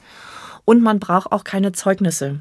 Und 0.64 0.82
man 0.82 0.98
braucht 1.00 1.32
auch 1.32 1.44
keine 1.44 1.72
Zeugnisse. 1.72 2.40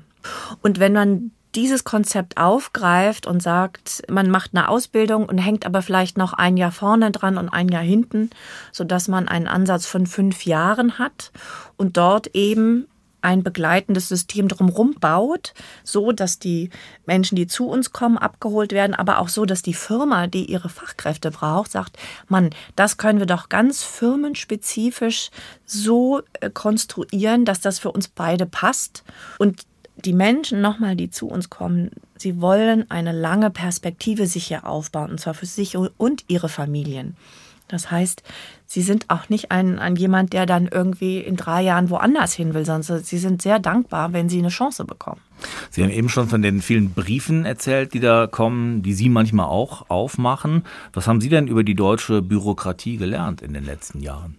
Und 0.62 0.80
wenn 0.80 0.94
man 0.94 1.32
dieses 1.56 1.84
Konzept 1.84 2.38
aufgreift 2.38 3.26
und 3.26 3.42
sagt, 3.42 4.04
man 4.10 4.30
macht 4.30 4.52
eine 4.54 4.70
Ausbildung 4.70 5.28
und 5.28 5.38
hängt 5.38 5.66
aber 5.66 5.82
vielleicht 5.82 6.18
noch 6.18 6.34
ein 6.34 6.56
Jahr 6.56 6.72
vorne 6.72 7.12
dran 7.12 7.38
und 7.38 7.50
ein 7.50 7.70
Jahr 7.70 7.84
hinten, 7.84 8.30
sodass 8.72 9.08
man 9.08 9.28
einen 9.28 9.48
Ansatz 9.48 9.86
von 9.86 10.06
fünf 10.06 10.46
Jahren 10.46 11.00
hat 11.00 11.32
und 11.78 11.98
dort 11.98 12.28
eben 12.36 12.88
ein 13.22 13.44
begleitendes 13.44 14.08
System 14.08 14.48
drumherum 14.48 14.96
baut, 15.00 15.54
so 15.84 16.12
dass 16.12 16.40
die 16.40 16.70
Menschen, 17.06 17.36
die 17.36 17.48
zu 17.48 17.68
uns 17.68 17.92
kommen, 17.92 18.18
abgeholt 18.18 18.72
werden, 18.72 18.94
aber 18.94 19.20
auch 19.20 19.30
so, 19.30 19.46
dass 19.46 19.62
die 19.62 19.74
Firma, 19.74 20.28
die 20.28 20.46
ihre 20.46 20.70
Fachkräfte 20.70 21.32
braucht, 21.32 21.72
sagt, 21.72 21.98
Mann, 22.28 22.52
das 22.76 22.98
können 22.98 23.20
wir 23.20 23.26
doch 23.26 23.50
ganz 23.50 23.84
firmenspezifisch 23.84 25.30
so 25.66 26.22
äh, 26.40 26.50
konstruieren, 26.50 27.46
dass 27.46 27.60
das 27.60 27.80
für 27.80 27.92
uns 27.92 28.08
beide 28.08 28.46
passt 28.46 29.04
und 29.40 29.66
die 30.06 30.14
Menschen 30.14 30.62
nochmal, 30.62 30.96
die 30.96 31.10
zu 31.10 31.28
uns 31.28 31.50
kommen, 31.50 31.90
sie 32.18 32.40
wollen 32.40 32.90
eine 32.92 33.12
lange 33.12 33.50
Perspektive 33.50 34.28
sich 34.28 34.48
hier 34.48 34.68
aufbauen, 34.68 35.12
und 35.12 35.20
zwar 35.20 35.34
für 35.34 35.48
sich 35.48 35.76
und 35.76 36.24
ihre 36.28 36.50
Familien. 36.50 37.18
Das 37.68 37.92
heißt, 37.92 38.24
sie 38.68 38.82
sind 38.82 39.10
auch 39.10 39.30
nicht 39.30 39.52
ein, 39.52 39.80
ein 39.80 39.96
jemand, 39.96 40.34
der 40.34 40.46
dann 40.46 40.68
irgendwie 40.68 41.20
in 41.20 41.36
drei 41.36 41.64
Jahren 41.64 41.90
woanders 41.90 42.34
hin 42.34 42.54
will, 42.54 42.66
sondern 42.66 43.04
sie 43.04 43.18
sind 43.18 43.42
sehr 43.42 43.58
dankbar, 43.58 44.14
wenn 44.14 44.30
sie 44.30 44.40
eine 44.40 44.50
Chance 44.50 44.86
bekommen. 44.86 45.22
Sie 45.72 45.84
haben 45.84 45.90
eben 45.90 46.10
schon 46.10 46.28
von 46.28 46.42
den 46.42 46.62
vielen 46.62 46.92
Briefen 46.92 47.46
erzählt, 47.46 47.94
die 47.94 48.00
da 48.00 48.28
kommen, 48.28 48.82
die 48.82 48.94
Sie 48.94 49.10
manchmal 49.10 49.46
auch 49.46 49.90
aufmachen. 49.90 50.64
Was 50.94 51.08
haben 51.08 51.22
Sie 51.22 51.30
denn 51.30 51.48
über 51.48 51.64
die 51.64 51.76
deutsche 51.76 52.22
Bürokratie 52.22 52.98
gelernt 52.98 53.42
in 53.42 53.54
den 53.54 53.64
letzten 53.64 54.02
Jahren? 54.02 54.38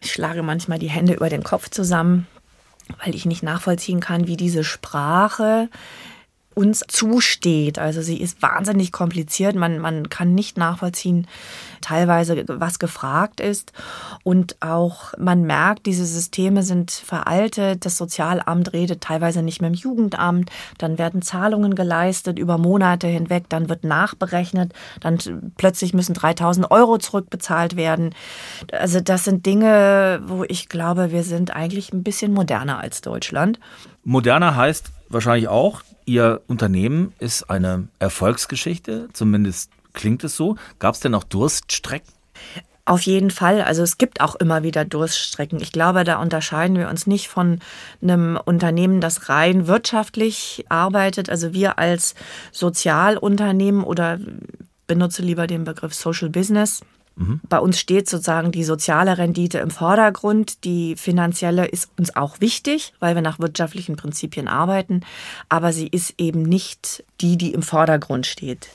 Ich 0.00 0.12
schlage 0.12 0.42
manchmal 0.42 0.78
die 0.78 0.90
Hände 0.90 1.14
über 1.14 1.30
den 1.30 1.42
Kopf 1.42 1.70
zusammen, 1.70 2.26
weil 3.02 3.14
ich 3.14 3.24
nicht 3.24 3.42
nachvollziehen 3.42 4.00
kann, 4.00 4.26
wie 4.26 4.36
diese 4.36 4.62
Sprache 4.62 5.70
uns 6.54 6.84
zusteht. 6.88 7.78
Also 7.78 8.02
sie 8.02 8.20
ist 8.20 8.42
wahnsinnig 8.42 8.92
kompliziert. 8.92 9.56
Man, 9.56 9.78
man 9.78 10.08
kann 10.08 10.34
nicht 10.34 10.56
nachvollziehen, 10.56 11.26
teilweise, 11.80 12.44
was 12.48 12.78
gefragt 12.78 13.40
ist. 13.40 13.72
Und 14.22 14.56
auch 14.60 15.12
man 15.18 15.42
merkt, 15.42 15.86
diese 15.86 16.06
Systeme 16.06 16.62
sind 16.62 16.90
veraltet. 16.90 17.84
Das 17.84 17.96
Sozialamt 17.96 18.72
redet 18.72 19.00
teilweise 19.02 19.42
nicht 19.42 19.60
mehr 19.60 19.68
im 19.68 19.74
Jugendamt. 19.74 20.50
Dann 20.78 20.98
werden 20.98 21.22
Zahlungen 21.22 21.74
geleistet 21.74 22.38
über 22.38 22.58
Monate 22.58 23.06
hinweg. 23.06 23.44
Dann 23.48 23.68
wird 23.68 23.84
nachberechnet. 23.84 24.72
Dann 25.00 25.52
plötzlich 25.56 25.94
müssen 25.94 26.14
3000 26.14 26.70
Euro 26.70 26.98
zurückbezahlt 26.98 27.76
werden. 27.76 28.14
Also 28.72 29.00
das 29.00 29.24
sind 29.24 29.44
Dinge, 29.46 30.22
wo 30.26 30.44
ich 30.44 30.68
glaube, 30.68 31.12
wir 31.12 31.22
sind 31.22 31.54
eigentlich 31.54 31.92
ein 31.92 32.02
bisschen 32.02 32.32
moderner 32.32 32.78
als 32.78 33.00
Deutschland. 33.00 33.58
Moderner 34.04 34.56
heißt 34.56 34.90
wahrscheinlich 35.08 35.48
auch, 35.48 35.82
Ihr 36.06 36.42
Unternehmen 36.46 37.12
ist 37.18 37.50
eine 37.50 37.88
Erfolgsgeschichte, 37.98 39.08
zumindest 39.12 39.70
klingt 39.94 40.24
es 40.24 40.36
so. 40.36 40.56
Gab 40.78 40.94
es 40.94 41.00
denn 41.00 41.14
auch 41.14 41.24
Durststrecken? 41.24 42.12
Auf 42.86 43.00
jeden 43.02 43.30
Fall. 43.30 43.62
Also 43.62 43.82
es 43.82 43.96
gibt 43.96 44.20
auch 44.20 44.34
immer 44.34 44.62
wieder 44.62 44.84
Durststrecken. 44.84 45.58
Ich 45.60 45.72
glaube, 45.72 46.04
da 46.04 46.20
unterscheiden 46.20 46.76
wir 46.76 46.90
uns 46.90 47.06
nicht 47.06 47.28
von 47.28 47.60
einem 48.02 48.38
Unternehmen, 48.44 49.00
das 49.00 49.30
rein 49.30 49.66
wirtschaftlich 49.66 50.66
arbeitet. 50.68 51.30
Also 51.30 51.54
wir 51.54 51.78
als 51.78 52.14
Sozialunternehmen 52.52 53.84
oder 53.84 54.18
benutze 54.86 55.22
lieber 55.22 55.46
den 55.46 55.64
Begriff 55.64 55.94
Social 55.94 56.28
Business 56.28 56.82
Mhm. 57.16 57.40
Bei 57.48 57.58
uns 57.58 57.78
steht 57.78 58.08
sozusagen 58.08 58.52
die 58.52 58.64
soziale 58.64 59.18
Rendite 59.18 59.58
im 59.58 59.70
Vordergrund. 59.70 60.64
Die 60.64 60.96
finanzielle 60.96 61.66
ist 61.66 61.90
uns 61.98 62.16
auch 62.16 62.40
wichtig, 62.40 62.92
weil 62.98 63.14
wir 63.14 63.22
nach 63.22 63.38
wirtschaftlichen 63.38 63.96
Prinzipien 63.96 64.48
arbeiten. 64.48 65.02
Aber 65.48 65.72
sie 65.72 65.86
ist 65.86 66.14
eben 66.18 66.42
nicht 66.42 67.04
die, 67.20 67.36
die 67.36 67.52
im 67.52 67.62
Vordergrund 67.62 68.26
steht. 68.26 68.68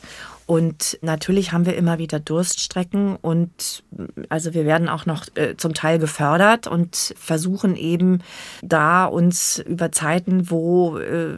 Und 0.50 0.98
natürlich 1.04 1.52
haben 1.52 1.68
wir 1.68 1.76
immer 1.76 2.00
wieder 2.00 2.20
Durststrecken 2.20 3.18
und 3.18 3.84
also 4.30 4.56
wir 4.56 4.66
werden 4.66 4.90
auch 4.90 5.06
noch 5.06 5.28
äh, 5.36 5.56
zum 5.58 5.76
Teil 5.76 6.00
gefördert 6.00 6.66
und 6.66 7.14
versuchen 7.20 7.76
eben 7.76 8.24
da 8.64 9.06
uns 9.06 9.60
über 9.60 9.92
Zeiten, 9.92 10.50
wo 10.50 10.98
äh, 10.98 11.38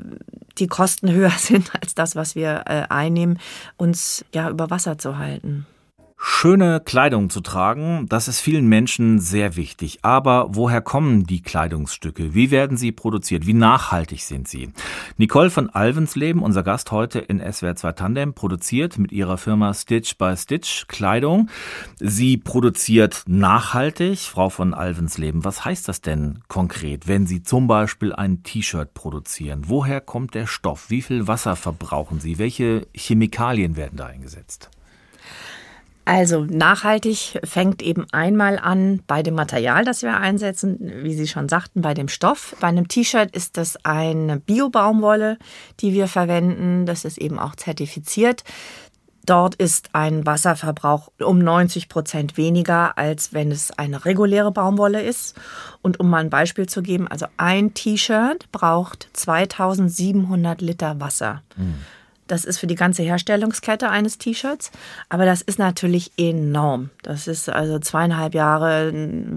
die 0.59 0.67
Kosten 0.67 1.11
höher 1.11 1.31
sind 1.31 1.75
als 1.75 1.93
das, 1.93 2.15
was 2.15 2.35
wir 2.35 2.63
äh, 2.67 2.83
einnehmen, 2.87 3.37
uns 3.75 4.23
ja 4.33 4.49
über 4.49 4.69
Wasser 4.69 4.97
zu 4.97 5.17
halten. 5.17 5.65
Schöne 6.23 6.79
Kleidung 6.79 7.31
zu 7.31 7.41
tragen, 7.41 8.05
das 8.07 8.27
ist 8.27 8.41
vielen 8.41 8.67
Menschen 8.67 9.17
sehr 9.19 9.55
wichtig. 9.55 9.99
Aber 10.03 10.49
woher 10.51 10.79
kommen 10.79 11.25
die 11.25 11.41
Kleidungsstücke? 11.41 12.35
Wie 12.35 12.51
werden 12.51 12.77
sie 12.77 12.91
produziert? 12.91 13.47
Wie 13.47 13.55
nachhaltig 13.55 14.21
sind 14.21 14.47
sie? 14.47 14.71
Nicole 15.17 15.49
von 15.49 15.71
Alvensleben, 15.71 16.43
unser 16.43 16.61
Gast 16.61 16.91
heute 16.91 17.17
in 17.17 17.39
SWR 17.39 17.75
2 17.75 17.91
Tandem, 17.93 18.33
produziert 18.35 18.99
mit 18.99 19.11
ihrer 19.11 19.39
Firma 19.39 19.73
Stitch 19.73 20.15
by 20.19 20.37
Stitch 20.37 20.85
Kleidung. 20.87 21.49
Sie 21.99 22.37
produziert 22.37 23.23
nachhaltig. 23.25 24.19
Frau 24.19 24.49
von 24.49 24.75
Alvensleben, 24.75 25.43
was 25.43 25.65
heißt 25.65 25.87
das 25.87 26.01
denn 26.01 26.41
konkret, 26.47 27.07
wenn 27.07 27.25
Sie 27.25 27.41
zum 27.41 27.65
Beispiel 27.65 28.13
ein 28.13 28.43
T-Shirt 28.43 28.93
produzieren? 28.93 29.63
Woher 29.65 30.01
kommt 30.01 30.35
der 30.35 30.45
Stoff? 30.45 30.91
Wie 30.91 31.01
viel 31.01 31.27
Wasser 31.27 31.55
verbrauchen 31.55 32.19
Sie? 32.19 32.37
Welche 32.37 32.85
Chemikalien 32.93 33.75
werden 33.75 33.97
da 33.97 34.05
eingesetzt? 34.05 34.69
Also 36.03 36.45
nachhaltig 36.45 37.39
fängt 37.43 37.81
eben 37.81 38.05
einmal 38.11 38.57
an 38.57 39.01
bei 39.05 39.21
dem 39.21 39.35
Material, 39.35 39.85
das 39.85 40.01
wir 40.01 40.17
einsetzen, 40.17 40.79
wie 41.03 41.13
Sie 41.13 41.27
schon 41.27 41.47
sagten, 41.47 41.81
bei 41.81 41.93
dem 41.93 42.07
Stoff. 42.07 42.55
Bei 42.59 42.67
einem 42.67 42.87
T-Shirt 42.87 43.35
ist 43.35 43.57
das 43.57 43.77
eine 43.85 44.39
Bio-Baumwolle, 44.39 45.37
die 45.79 45.93
wir 45.93 46.07
verwenden. 46.07 46.85
Das 46.85 47.05
ist 47.05 47.17
eben 47.19 47.37
auch 47.37 47.55
zertifiziert. 47.55 48.43
Dort 49.25 49.53
ist 49.55 49.89
ein 49.93 50.25
Wasserverbrauch 50.25 51.11
um 51.19 51.37
90 51.37 51.89
Prozent 51.89 52.37
weniger, 52.37 52.97
als 52.97 53.33
wenn 53.33 53.51
es 53.51 53.71
eine 53.71 54.03
reguläre 54.03 54.51
Baumwolle 54.51 55.03
ist. 55.03 55.39
Und 55.83 55.99
um 55.99 56.09
mal 56.09 56.23
ein 56.23 56.31
Beispiel 56.31 56.67
zu 56.67 56.81
geben, 56.81 57.07
also 57.07 57.27
ein 57.37 57.75
T-Shirt 57.75 58.51
braucht 58.51 59.09
2700 59.13 60.61
Liter 60.61 60.99
Wasser. 60.99 61.43
Mhm. 61.55 61.75
Das 62.31 62.45
ist 62.45 62.59
für 62.59 62.67
die 62.67 62.75
ganze 62.75 63.03
Herstellungskette 63.03 63.89
eines 63.89 64.17
T-Shirts. 64.17 64.71
Aber 65.09 65.25
das 65.25 65.41
ist 65.41 65.59
natürlich 65.59 66.13
enorm. 66.15 66.89
Das 67.03 67.27
ist 67.27 67.49
also 67.49 67.77
zweieinhalb 67.77 68.33
Jahre 68.33 68.93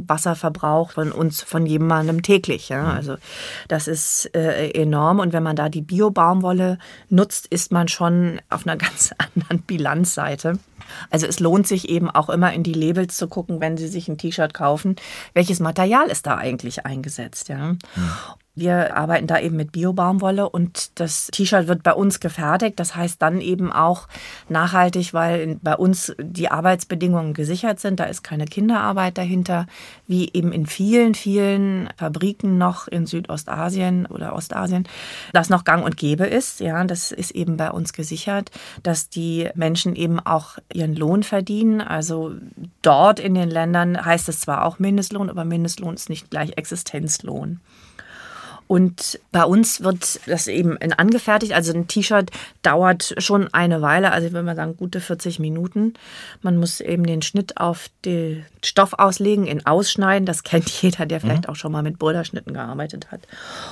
Wasserverbrauch 0.06 0.92
von 0.92 1.10
uns, 1.10 1.42
von 1.42 1.66
jemandem 1.66 2.22
täglich. 2.22 2.68
Ja? 2.68 2.82
Mhm. 2.82 2.90
Also 2.90 3.16
das 3.66 3.88
ist 3.88 4.32
äh, 4.36 4.70
enorm. 4.70 5.18
Und 5.18 5.32
wenn 5.32 5.42
man 5.42 5.56
da 5.56 5.68
die 5.68 5.82
Bio-Baumwolle 5.82 6.78
nutzt, 7.08 7.48
ist 7.48 7.72
man 7.72 7.88
schon 7.88 8.40
auf 8.48 8.64
einer 8.64 8.76
ganz 8.84 9.12
anderen 9.18 9.62
Bilanzseite. 9.62 10.60
Also 11.10 11.26
es 11.26 11.40
lohnt 11.40 11.66
sich 11.66 11.88
eben 11.88 12.08
auch 12.08 12.30
immer 12.30 12.52
in 12.52 12.62
die 12.62 12.74
Labels 12.74 13.16
zu 13.16 13.26
gucken, 13.26 13.60
wenn 13.60 13.76
Sie 13.76 13.88
sich 13.88 14.06
ein 14.06 14.18
T-Shirt 14.18 14.54
kaufen, 14.54 14.94
welches 15.32 15.58
Material 15.58 16.06
ist 16.06 16.26
da 16.26 16.36
eigentlich 16.36 16.86
eingesetzt. 16.86 17.48
Ja? 17.48 17.74
Wir 18.56 18.96
arbeiten 18.96 19.26
da 19.26 19.40
eben 19.40 19.56
mit 19.56 19.73
Bio-Baumwolle 19.73 20.49
und 20.49 21.00
das 21.00 21.26
T-Shirt 21.32 21.66
wird 21.66 21.82
bei 21.82 21.92
uns 21.92 22.20
gefertigt. 22.20 22.79
Das 22.79 22.94
heißt 22.94 23.20
dann 23.20 23.40
eben 23.40 23.72
auch 23.72 24.07
nachhaltig, 24.48 25.12
weil 25.12 25.59
bei 25.61 25.76
uns 25.76 26.14
die 26.20 26.50
Arbeitsbedingungen 26.50 27.35
gesichert 27.35 27.81
sind. 27.81 27.98
Da 27.98 28.05
ist 28.05 28.22
keine 28.22 28.44
Kinderarbeit 28.44 29.18
dahinter, 29.18 29.66
wie 30.07 30.31
eben 30.33 30.52
in 30.52 30.66
vielen, 30.66 31.16
vielen 31.16 31.88
Fabriken 31.96 32.57
noch 32.57 32.87
in 32.87 33.07
Südostasien 33.07 34.07
oder 34.07 34.35
Ostasien 34.37 34.87
das 35.33 35.50
noch 35.50 35.64
gang 35.64 35.85
und 35.85 35.96
gäbe 35.96 36.26
ist. 36.26 36.61
Ja, 36.61 36.85
das 36.85 37.11
ist 37.11 37.33
eben 37.33 37.57
bei 37.57 37.72
uns 37.72 37.92
gesichert, 37.92 38.52
dass 38.85 39.09
die 39.09 39.48
Menschen 39.57 39.96
eben 39.96 40.20
auch 40.20 40.59
ihren 40.72 40.94
Lohn 40.94 41.24
verdienen. 41.24 41.81
Also 41.81 42.35
dort 42.83 43.18
in 43.18 43.35
den 43.35 43.50
Ländern 43.50 44.05
heißt 44.05 44.29
es 44.29 44.40
zwar 44.40 44.64
auch 44.64 44.79
Mindestlohn, 44.79 45.29
aber 45.29 45.44
Mindestlohn 45.44 45.94
ist 45.94 46.09
nicht 46.09 46.31
gleich 46.31 46.52
Existenzlohn. 46.57 47.61
Und 48.66 49.20
bei 49.31 49.44
uns 49.44 49.83
wird 49.83 50.20
das 50.27 50.46
eben 50.46 50.79
angefertigt. 50.79 51.53
Also 51.53 51.72
ein 51.72 51.87
T-Shirt 51.87 52.31
dauert 52.62 53.14
schon 53.18 53.53
eine 53.53 53.83
Weile, 53.83 54.12
also 54.12 54.27
ich 54.27 54.33
würde 54.33 54.46
mal 54.46 54.57
sagen 54.57 54.77
gute 54.77 55.00
40 55.00 55.38
Minuten. 55.38 55.94
Man 56.40 56.57
muss 56.57 56.81
eben 56.81 57.05
den 57.05 57.22
Schnitt 57.22 57.59
auf 57.59 57.88
den 58.05 58.44
Stoff 58.64 58.94
auslegen, 58.94 59.46
in 59.46 59.66
Ausschneiden. 59.66 60.24
Das 60.24 60.42
kennt 60.42 60.68
jeder, 60.83 61.07
der 61.07 61.20
vielleicht 61.20 61.46
mhm. 61.46 61.50
auch 61.50 61.57
schon 61.57 61.72
mal 61.72 61.83
mit 61.83 61.98
Boulderschnitten 61.98 62.55
gearbeitet 62.55 63.11
hat. 63.11 63.20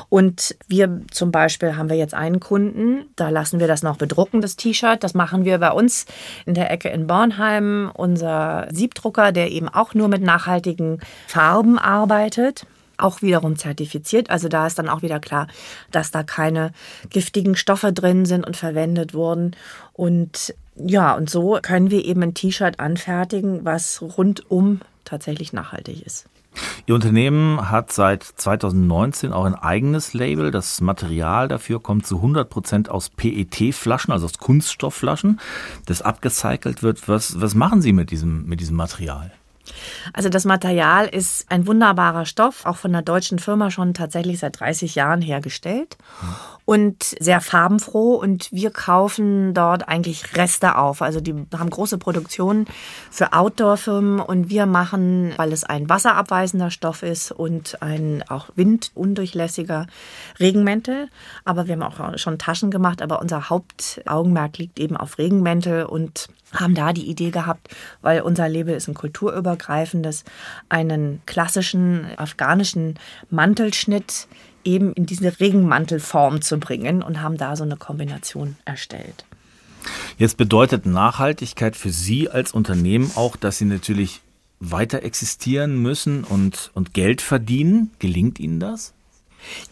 Und 0.08 0.54
wir 0.68 1.02
zum 1.10 1.32
Beispiel 1.32 1.76
haben 1.76 1.88
wir 1.88 1.96
jetzt 1.96 2.14
einen 2.14 2.40
Kunden, 2.40 3.06
da 3.16 3.30
lassen 3.30 3.60
wir 3.60 3.68
das 3.68 3.82
noch 3.82 3.96
bedrucken, 3.96 4.40
das 4.40 4.56
T-Shirt. 4.56 5.02
Das 5.02 5.14
machen 5.14 5.44
wir 5.44 5.58
bei 5.58 5.70
uns 5.70 6.06
in 6.44 6.54
der 6.54 6.70
Ecke 6.70 6.90
in 6.90 7.06
Bornheim. 7.06 7.90
Unser 7.94 8.68
Siebdrucker, 8.70 9.32
der 9.32 9.50
eben 9.50 9.68
auch 9.68 9.94
nur 9.94 10.08
mit 10.08 10.22
nachhaltigen 10.22 11.00
Farben 11.26 11.78
arbeitet 11.78 12.66
auch 13.02 13.22
wiederum 13.22 13.56
zertifiziert. 13.56 14.30
Also 14.30 14.48
da 14.48 14.66
ist 14.66 14.78
dann 14.78 14.88
auch 14.88 15.02
wieder 15.02 15.20
klar, 15.20 15.46
dass 15.90 16.10
da 16.10 16.22
keine 16.22 16.72
giftigen 17.10 17.56
Stoffe 17.56 17.92
drin 17.92 18.24
sind 18.24 18.46
und 18.46 18.56
verwendet 18.56 19.14
wurden. 19.14 19.56
Und 19.92 20.54
ja, 20.76 21.14
und 21.14 21.28
so 21.28 21.58
können 21.62 21.90
wir 21.90 22.04
eben 22.04 22.22
ein 22.22 22.34
T-Shirt 22.34 22.80
anfertigen, 22.80 23.64
was 23.64 24.00
rundum 24.00 24.80
tatsächlich 25.04 25.52
nachhaltig 25.52 26.06
ist. 26.06 26.26
Ihr 26.86 26.94
Unternehmen 26.94 27.70
hat 27.70 27.92
seit 27.92 28.22
2019 28.22 29.32
auch 29.32 29.44
ein 29.44 29.54
eigenes 29.54 30.12
Label. 30.12 30.50
Das 30.50 30.80
Material 30.80 31.48
dafür 31.48 31.80
kommt 31.80 32.06
zu 32.06 32.16
100 32.16 32.50
Prozent 32.50 32.88
aus 32.90 33.08
PET-Flaschen, 33.08 34.12
also 34.12 34.26
aus 34.26 34.38
Kunststoffflaschen, 34.38 35.40
das 35.86 36.02
abgecycelt 36.02 36.82
wird. 36.82 37.08
Was, 37.08 37.40
was 37.40 37.54
machen 37.54 37.80
Sie 37.80 37.92
mit 37.92 38.10
diesem, 38.10 38.46
mit 38.46 38.60
diesem 38.60 38.76
Material? 38.76 39.32
Also 40.12 40.28
das 40.28 40.44
Material 40.44 41.06
ist 41.06 41.46
ein 41.50 41.66
wunderbarer 41.66 42.26
Stoff, 42.26 42.66
auch 42.66 42.76
von 42.76 42.92
einer 42.92 43.02
deutschen 43.02 43.38
Firma 43.38 43.70
schon 43.70 43.94
tatsächlich 43.94 44.40
seit 44.40 44.60
30 44.60 44.94
Jahren 44.94 45.22
hergestellt 45.22 45.96
und 46.64 47.02
sehr 47.02 47.40
farbenfroh 47.40 48.14
und 48.14 48.52
wir 48.52 48.70
kaufen 48.70 49.52
dort 49.52 49.88
eigentlich 49.88 50.36
Reste 50.36 50.78
auf. 50.78 51.02
Also 51.02 51.20
die 51.20 51.34
haben 51.56 51.70
große 51.70 51.98
Produktionen 51.98 52.66
für 53.10 53.32
Outdoor-Firmen 53.32 54.20
und 54.20 54.48
wir 54.48 54.66
machen, 54.66 55.34
weil 55.36 55.52
es 55.52 55.64
ein 55.64 55.88
wasserabweisender 55.88 56.70
Stoff 56.70 57.02
ist 57.02 57.32
und 57.32 57.82
ein 57.82 58.24
auch 58.28 58.50
windundurchlässiger 58.54 59.86
Regenmäntel. 60.38 61.08
Aber 61.44 61.66
wir 61.66 61.74
haben 61.74 61.82
auch 61.82 62.18
schon 62.18 62.38
Taschen 62.38 62.70
gemacht, 62.70 63.02
aber 63.02 63.20
unser 63.20 63.50
Hauptaugenmerk 63.50 64.58
liegt 64.58 64.78
eben 64.78 64.96
auf 64.96 65.18
Regenmäntel 65.18 65.84
und 65.84 66.28
haben 66.52 66.74
da 66.74 66.92
die 66.92 67.08
Idee 67.08 67.30
gehabt, 67.30 67.68
weil 68.02 68.20
unser 68.20 68.48
Label 68.48 68.74
ist 68.74 68.88
ein 68.88 68.94
kulturübergreifendes, 69.62 70.24
einen 70.68 71.22
klassischen 71.26 72.06
afghanischen 72.16 72.98
Mantelschnitt 73.30 74.26
eben 74.64 74.92
in 74.92 75.06
diese 75.06 75.40
Regenmantelform 75.40 76.42
zu 76.42 76.58
bringen 76.58 77.02
und 77.02 77.20
haben 77.20 77.36
da 77.36 77.56
so 77.56 77.64
eine 77.64 77.76
Kombination 77.76 78.56
erstellt. 78.64 79.24
Jetzt 80.16 80.36
bedeutet 80.36 80.86
Nachhaltigkeit 80.86 81.74
für 81.74 81.90
Sie 81.90 82.28
als 82.28 82.52
Unternehmen 82.52 83.10
auch, 83.16 83.34
dass 83.34 83.58
Sie 83.58 83.64
natürlich 83.64 84.20
weiter 84.60 85.02
existieren 85.02 85.82
müssen 85.82 86.22
und, 86.22 86.70
und 86.74 86.94
Geld 86.94 87.20
verdienen. 87.20 87.90
Gelingt 87.98 88.38
Ihnen 88.38 88.60
das? 88.60 88.92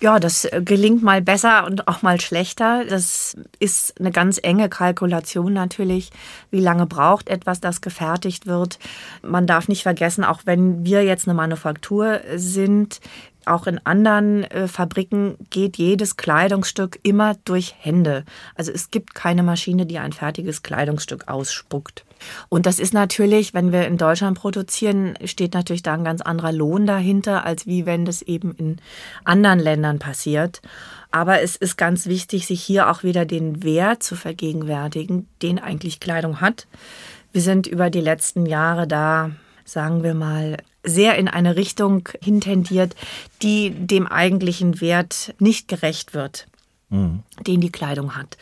Ja, 0.00 0.18
das 0.18 0.44
äh, 0.44 0.62
gelingt 0.64 1.02
mal 1.02 1.22
besser 1.22 1.66
und 1.66 1.88
auch 1.88 2.02
mal 2.02 2.20
schlechter. 2.20 2.84
Das 2.84 3.36
ist 3.58 3.98
eine 4.00 4.10
ganz 4.10 4.38
enge 4.42 4.68
Kalkulation 4.68 5.52
natürlich. 5.52 6.10
Wie 6.50 6.60
lange 6.60 6.86
braucht 6.86 7.28
etwas, 7.28 7.60
das 7.60 7.80
gefertigt 7.80 8.46
wird? 8.46 8.78
Man 9.22 9.46
darf 9.46 9.68
nicht 9.68 9.82
vergessen, 9.82 10.24
auch 10.24 10.40
wenn 10.44 10.84
wir 10.84 11.04
jetzt 11.04 11.28
eine 11.28 11.34
Manufaktur 11.34 12.20
sind, 12.36 13.00
auch 13.46 13.66
in 13.66 13.84
anderen 13.84 14.44
äh, 14.44 14.68
Fabriken 14.68 15.36
geht 15.50 15.76
jedes 15.76 16.16
Kleidungsstück 16.16 16.98
immer 17.02 17.36
durch 17.44 17.74
Hände. 17.78 18.24
Also 18.54 18.72
es 18.72 18.90
gibt 18.90 19.14
keine 19.14 19.42
Maschine, 19.42 19.86
die 19.86 19.98
ein 19.98 20.12
fertiges 20.12 20.62
Kleidungsstück 20.62 21.28
ausspuckt. 21.28 22.04
Und 22.48 22.66
das 22.66 22.78
ist 22.78 22.92
natürlich, 22.92 23.54
wenn 23.54 23.72
wir 23.72 23.86
in 23.86 23.96
Deutschland 23.96 24.38
produzieren, 24.38 25.14
steht 25.24 25.54
natürlich 25.54 25.82
da 25.82 25.94
ein 25.94 26.04
ganz 26.04 26.20
anderer 26.20 26.52
Lohn 26.52 26.86
dahinter, 26.86 27.44
als 27.46 27.66
wie 27.66 27.86
wenn 27.86 28.04
das 28.04 28.22
eben 28.22 28.54
in 28.56 28.76
anderen 29.24 29.58
Ländern 29.58 29.98
passiert. 29.98 30.60
Aber 31.10 31.40
es 31.40 31.56
ist 31.56 31.76
ganz 31.76 32.06
wichtig, 32.06 32.46
sich 32.46 32.62
hier 32.62 32.90
auch 32.90 33.02
wieder 33.02 33.24
den 33.24 33.62
Wert 33.62 34.02
zu 34.02 34.16
vergegenwärtigen, 34.16 35.28
den 35.42 35.58
eigentlich 35.58 35.98
Kleidung 35.98 36.40
hat. 36.40 36.66
Wir 37.32 37.42
sind 37.42 37.66
über 37.66 37.90
die 37.90 38.00
letzten 38.00 38.46
Jahre 38.46 38.86
da, 38.86 39.30
sagen 39.64 40.02
wir 40.02 40.14
mal, 40.14 40.56
sehr 40.84 41.16
in 41.16 41.28
eine 41.28 41.56
Richtung 41.56 42.08
hintendiert, 42.22 42.94
die 43.42 43.70
dem 43.70 44.06
eigentlichen 44.06 44.80
Wert 44.80 45.34
nicht 45.38 45.68
gerecht 45.68 46.14
wird, 46.14 46.46
mhm. 46.88 47.22
den 47.46 47.60
die 47.60 47.72
Kleidung 47.72 48.16
hat. 48.16 48.38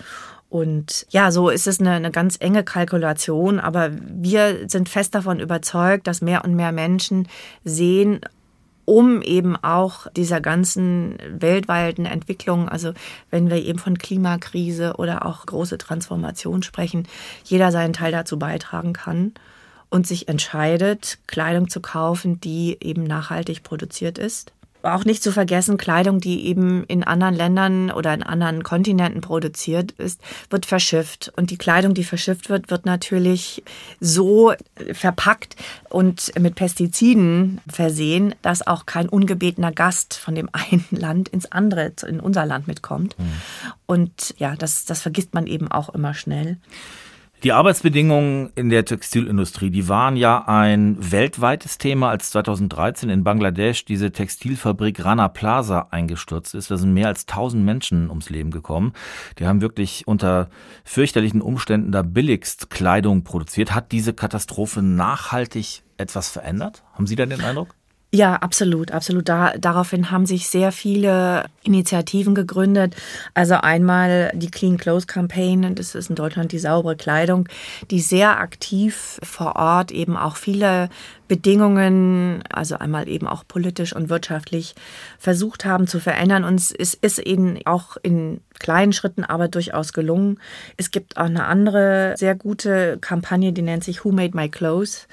Und 0.50 1.06
ja, 1.10 1.30
so 1.30 1.50
ist 1.50 1.66
es 1.66 1.78
eine, 1.78 1.92
eine, 1.92 2.10
ganz 2.10 2.36
enge 2.40 2.64
Kalkulation, 2.64 3.60
aber 3.60 3.90
wir 3.92 4.68
sind 4.68 4.88
fest 4.88 5.14
davon 5.14 5.40
überzeugt, 5.40 6.06
dass 6.06 6.22
mehr 6.22 6.42
und 6.42 6.54
mehr 6.54 6.72
Menschen 6.72 7.28
sehen, 7.64 8.20
um 8.86 9.20
eben 9.20 9.54
auch 9.56 10.06
dieser 10.16 10.40
ganzen 10.40 11.18
weltweiten 11.28 12.06
Entwicklung, 12.06 12.70
also 12.70 12.94
wenn 13.30 13.50
wir 13.50 13.62
eben 13.62 13.78
von 13.78 13.98
Klimakrise 13.98 14.94
oder 14.96 15.26
auch 15.26 15.44
große 15.44 15.76
Transformation 15.76 16.62
sprechen, 16.62 17.06
jeder 17.44 17.70
seinen 17.70 17.92
Teil 17.92 18.12
dazu 18.12 18.38
beitragen 18.38 18.94
kann 18.94 19.34
und 19.90 20.06
sich 20.06 20.28
entscheidet, 20.28 21.18
Kleidung 21.26 21.68
zu 21.68 21.80
kaufen, 21.80 22.40
die 22.40 22.76
eben 22.80 23.04
nachhaltig 23.04 23.62
produziert 23.62 24.18
ist. 24.18 24.52
Auch 24.82 25.04
nicht 25.04 25.24
zu 25.24 25.32
vergessen, 25.32 25.76
Kleidung, 25.76 26.20
die 26.20 26.46
eben 26.46 26.84
in 26.84 27.02
anderen 27.02 27.34
Ländern 27.34 27.90
oder 27.90 28.14
in 28.14 28.22
anderen 28.22 28.62
Kontinenten 28.62 29.20
produziert 29.20 29.90
ist, 29.92 30.20
wird 30.50 30.66
verschifft. 30.66 31.32
Und 31.36 31.50
die 31.50 31.58
Kleidung, 31.58 31.94
die 31.94 32.04
verschifft 32.04 32.48
wird, 32.48 32.70
wird 32.70 32.86
natürlich 32.86 33.64
so 33.98 34.52
verpackt 34.92 35.56
und 35.88 36.32
mit 36.38 36.54
Pestiziden 36.54 37.60
versehen, 37.68 38.36
dass 38.42 38.64
auch 38.64 38.86
kein 38.86 39.08
ungebetener 39.08 39.72
Gast 39.72 40.14
von 40.14 40.36
dem 40.36 40.48
einen 40.52 40.86
Land 40.90 41.28
ins 41.28 41.50
andere, 41.50 41.92
in 42.06 42.20
unser 42.20 42.46
Land 42.46 42.68
mitkommt. 42.68 43.18
Mhm. 43.18 43.32
Und 43.86 44.34
ja, 44.38 44.54
das, 44.54 44.84
das 44.84 45.02
vergisst 45.02 45.34
man 45.34 45.48
eben 45.48 45.72
auch 45.72 45.88
immer 45.88 46.14
schnell. 46.14 46.56
Die 47.44 47.52
Arbeitsbedingungen 47.52 48.50
in 48.56 48.68
der 48.68 48.84
Textilindustrie, 48.84 49.70
die 49.70 49.86
waren 49.86 50.16
ja 50.16 50.48
ein 50.48 50.96
weltweites 50.98 51.78
Thema, 51.78 52.10
als 52.10 52.30
2013 52.30 53.10
in 53.10 53.22
Bangladesch 53.22 53.84
diese 53.84 54.10
Textilfabrik 54.10 55.04
Rana 55.04 55.28
Plaza 55.28 55.86
eingestürzt 55.92 56.56
ist. 56.56 56.72
Da 56.72 56.76
sind 56.76 56.94
mehr 56.94 57.06
als 57.06 57.28
1000 57.28 57.64
Menschen 57.64 58.08
ums 58.10 58.28
Leben 58.28 58.50
gekommen. 58.50 58.92
Die 59.38 59.46
haben 59.46 59.60
wirklich 59.60 60.08
unter 60.08 60.48
fürchterlichen 60.82 61.40
Umständen 61.40 61.92
da 61.92 62.02
billigst 62.02 62.70
Kleidung 62.70 63.22
produziert. 63.22 63.72
Hat 63.72 63.92
diese 63.92 64.14
Katastrophe 64.14 64.82
nachhaltig 64.82 65.84
etwas 65.96 66.30
verändert? 66.30 66.82
Haben 66.94 67.06
Sie 67.06 67.14
da 67.14 67.24
den 67.24 67.40
Eindruck? 67.40 67.77
Ja, 68.10 68.36
absolut, 68.36 68.90
absolut. 68.90 69.28
Da, 69.28 69.52
daraufhin 69.58 70.10
haben 70.10 70.24
sich 70.24 70.48
sehr 70.48 70.72
viele 70.72 71.44
Initiativen 71.62 72.34
gegründet. 72.34 72.96
Also 73.34 73.56
einmal 73.56 74.32
die 74.34 74.50
Clean 74.50 74.78
Clothes 74.78 75.06
Campaign, 75.06 75.74
das 75.74 75.94
ist 75.94 76.08
in 76.08 76.16
Deutschland 76.16 76.52
die 76.52 76.58
saubere 76.58 76.96
Kleidung, 76.96 77.46
die 77.90 78.00
sehr 78.00 78.40
aktiv 78.40 79.20
vor 79.22 79.56
Ort 79.56 79.90
eben 79.90 80.16
auch 80.16 80.36
viele 80.36 80.88
Bedingungen, 81.28 82.42
also 82.50 82.76
einmal 82.76 83.08
eben 83.08 83.26
auch 83.26 83.44
politisch 83.46 83.94
und 83.94 84.08
wirtschaftlich 84.08 84.74
versucht 85.18 85.64
haben 85.64 85.86
zu 85.86 86.00
verändern. 86.00 86.44
Und 86.44 86.58
es 86.58 86.94
ist 86.94 87.18
eben 87.18 87.58
auch 87.66 87.96
in 88.02 88.40
kleinen 88.58 88.92
Schritten 88.92 89.24
aber 89.24 89.48
durchaus 89.48 89.92
gelungen. 89.92 90.40
Es 90.76 90.90
gibt 90.90 91.16
auch 91.16 91.26
eine 91.26 91.44
andere 91.44 92.14
sehr 92.16 92.34
gute 92.34 92.98
Kampagne, 93.00 93.52
die 93.52 93.62
nennt 93.62 93.84
sich 93.84 94.04
Who 94.04 94.10
Made 94.10 94.36
My 94.36 94.48
Clothes. 94.48 95.06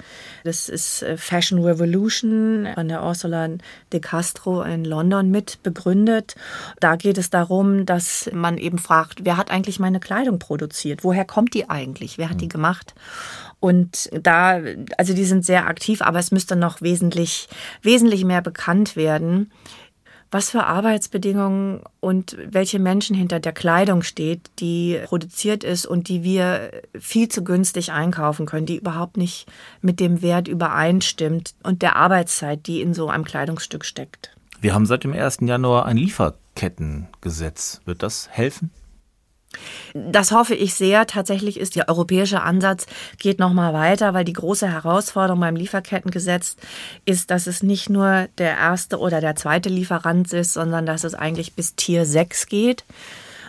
Das 0.44 0.68
ist 0.68 1.02
äh, 1.02 1.16
Fashion 1.16 1.62
Revolution 1.62 2.68
von 2.74 2.88
der 2.88 3.04
Ursula 3.04 3.48
de 3.92 4.00
Castro 4.00 4.62
in 4.62 4.84
London 4.84 5.30
mit 5.30 5.62
begründet. 5.62 6.34
Da 6.80 6.96
geht 6.96 7.18
es 7.18 7.30
darum, 7.30 7.86
dass 7.86 8.30
man 8.32 8.58
eben 8.58 8.78
fragt, 8.78 9.24
wer 9.24 9.36
hat 9.36 9.50
eigentlich 9.50 9.78
meine 9.78 10.00
Kleidung 10.00 10.38
produziert? 10.38 11.04
Woher 11.04 11.24
kommt 11.24 11.54
die 11.54 11.70
eigentlich? 11.70 12.18
Wer 12.18 12.30
hat 12.30 12.40
die 12.40 12.46
hm. 12.46 12.50
gemacht? 12.50 12.94
Und 13.66 14.10
da, 14.12 14.60
also 14.96 15.12
die 15.12 15.24
sind 15.24 15.44
sehr 15.44 15.66
aktiv, 15.66 16.00
aber 16.00 16.20
es 16.20 16.30
müsste 16.30 16.54
noch 16.54 16.82
wesentlich, 16.82 17.48
wesentlich 17.82 18.24
mehr 18.24 18.40
bekannt 18.40 18.94
werden, 18.94 19.50
was 20.30 20.50
für 20.50 20.66
Arbeitsbedingungen 20.66 21.80
und 21.98 22.36
welche 22.48 22.78
Menschen 22.78 23.16
hinter 23.16 23.40
der 23.40 23.50
Kleidung 23.50 24.02
steht, 24.02 24.52
die 24.60 25.00
produziert 25.06 25.64
ist 25.64 25.84
und 25.84 26.08
die 26.08 26.22
wir 26.22 26.70
viel 26.96 27.28
zu 27.28 27.42
günstig 27.42 27.90
einkaufen 27.90 28.46
können, 28.46 28.66
die 28.66 28.76
überhaupt 28.76 29.16
nicht 29.16 29.48
mit 29.80 29.98
dem 29.98 30.22
Wert 30.22 30.46
übereinstimmt 30.46 31.54
und 31.64 31.82
der 31.82 31.96
Arbeitszeit, 31.96 32.68
die 32.68 32.80
in 32.80 32.94
so 32.94 33.08
einem 33.08 33.24
Kleidungsstück 33.24 33.84
steckt. 33.84 34.30
Wir 34.60 34.74
haben 34.74 34.86
seit 34.86 35.02
dem 35.02 35.12
1. 35.12 35.38
Januar 35.40 35.86
ein 35.86 35.96
Lieferkettengesetz. 35.96 37.80
Wird 37.84 38.04
das 38.04 38.28
helfen? 38.30 38.70
Das 39.94 40.32
hoffe 40.32 40.54
ich 40.54 40.74
sehr. 40.74 41.06
Tatsächlich 41.06 41.58
ist 41.58 41.76
der 41.76 41.88
europäische 41.88 42.42
Ansatz 42.42 42.86
geht 43.18 43.38
noch 43.38 43.52
mal 43.52 43.72
weiter, 43.72 44.14
weil 44.14 44.24
die 44.24 44.32
große 44.32 44.70
Herausforderung 44.70 45.40
beim 45.40 45.56
Lieferkettengesetz 45.56 46.56
ist, 47.04 47.30
dass 47.30 47.46
es 47.46 47.62
nicht 47.62 47.88
nur 47.88 48.28
der 48.38 48.56
erste 48.56 48.98
oder 48.98 49.20
der 49.20 49.36
zweite 49.36 49.68
Lieferant 49.68 50.32
ist, 50.32 50.52
sondern 50.52 50.86
dass 50.86 51.04
es 51.04 51.14
eigentlich 51.14 51.54
bis 51.54 51.74
Tier 51.74 52.04
6 52.04 52.46
geht. 52.46 52.84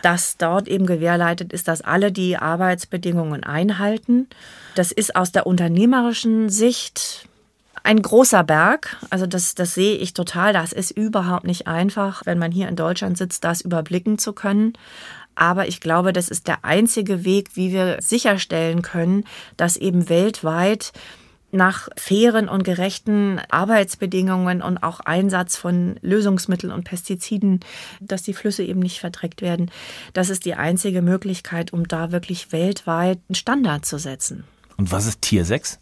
Dass 0.02 0.36
dort 0.36 0.68
eben 0.68 0.86
gewährleitet 0.86 1.52
ist, 1.52 1.66
dass 1.66 1.82
alle 1.82 2.12
die 2.12 2.36
Arbeitsbedingungen 2.36 3.42
einhalten. 3.42 4.28
Das 4.76 4.92
ist 4.92 5.16
aus 5.16 5.32
der 5.32 5.46
unternehmerischen 5.46 6.50
Sicht 6.50 7.28
ein 7.82 8.02
großer 8.02 8.44
Berg. 8.44 8.96
Also 9.10 9.26
das, 9.26 9.54
das 9.54 9.74
sehe 9.74 9.96
ich 9.96 10.14
total. 10.14 10.52
Das 10.52 10.72
ist 10.72 10.90
überhaupt 10.90 11.44
nicht 11.44 11.66
einfach, 11.66 12.22
wenn 12.26 12.38
man 12.38 12.52
hier 12.52 12.68
in 12.68 12.76
Deutschland 12.76 13.18
sitzt, 13.18 13.44
das 13.44 13.60
überblicken 13.60 14.18
zu 14.18 14.32
können. 14.32 14.74
Aber 15.38 15.68
ich 15.68 15.80
glaube, 15.80 16.12
das 16.12 16.28
ist 16.28 16.48
der 16.48 16.64
einzige 16.64 17.24
Weg, 17.24 17.50
wie 17.54 17.72
wir 17.72 17.98
sicherstellen 18.00 18.82
können, 18.82 19.24
dass 19.56 19.76
eben 19.76 20.08
weltweit 20.08 20.92
nach 21.52 21.88
fairen 21.96 22.48
und 22.48 22.64
gerechten 22.64 23.40
Arbeitsbedingungen 23.48 24.62
und 24.62 24.78
auch 24.78 24.98
Einsatz 24.98 25.56
von 25.56 25.94
Lösungsmitteln 26.02 26.72
und 26.72 26.82
Pestiziden, 26.82 27.60
dass 28.00 28.24
die 28.24 28.34
Flüsse 28.34 28.64
eben 28.64 28.80
nicht 28.80 28.98
verdreckt 28.98 29.40
werden. 29.40 29.70
Das 30.12 30.28
ist 30.28 30.44
die 30.44 30.54
einzige 30.54 31.02
Möglichkeit, 31.02 31.72
um 31.72 31.86
da 31.86 32.10
wirklich 32.10 32.50
weltweit 32.50 33.20
einen 33.28 33.36
Standard 33.36 33.86
zu 33.86 33.98
setzen. 33.98 34.42
Und 34.76 34.90
was 34.90 35.06
ist 35.06 35.22
Tier 35.22 35.44
6? 35.44 35.78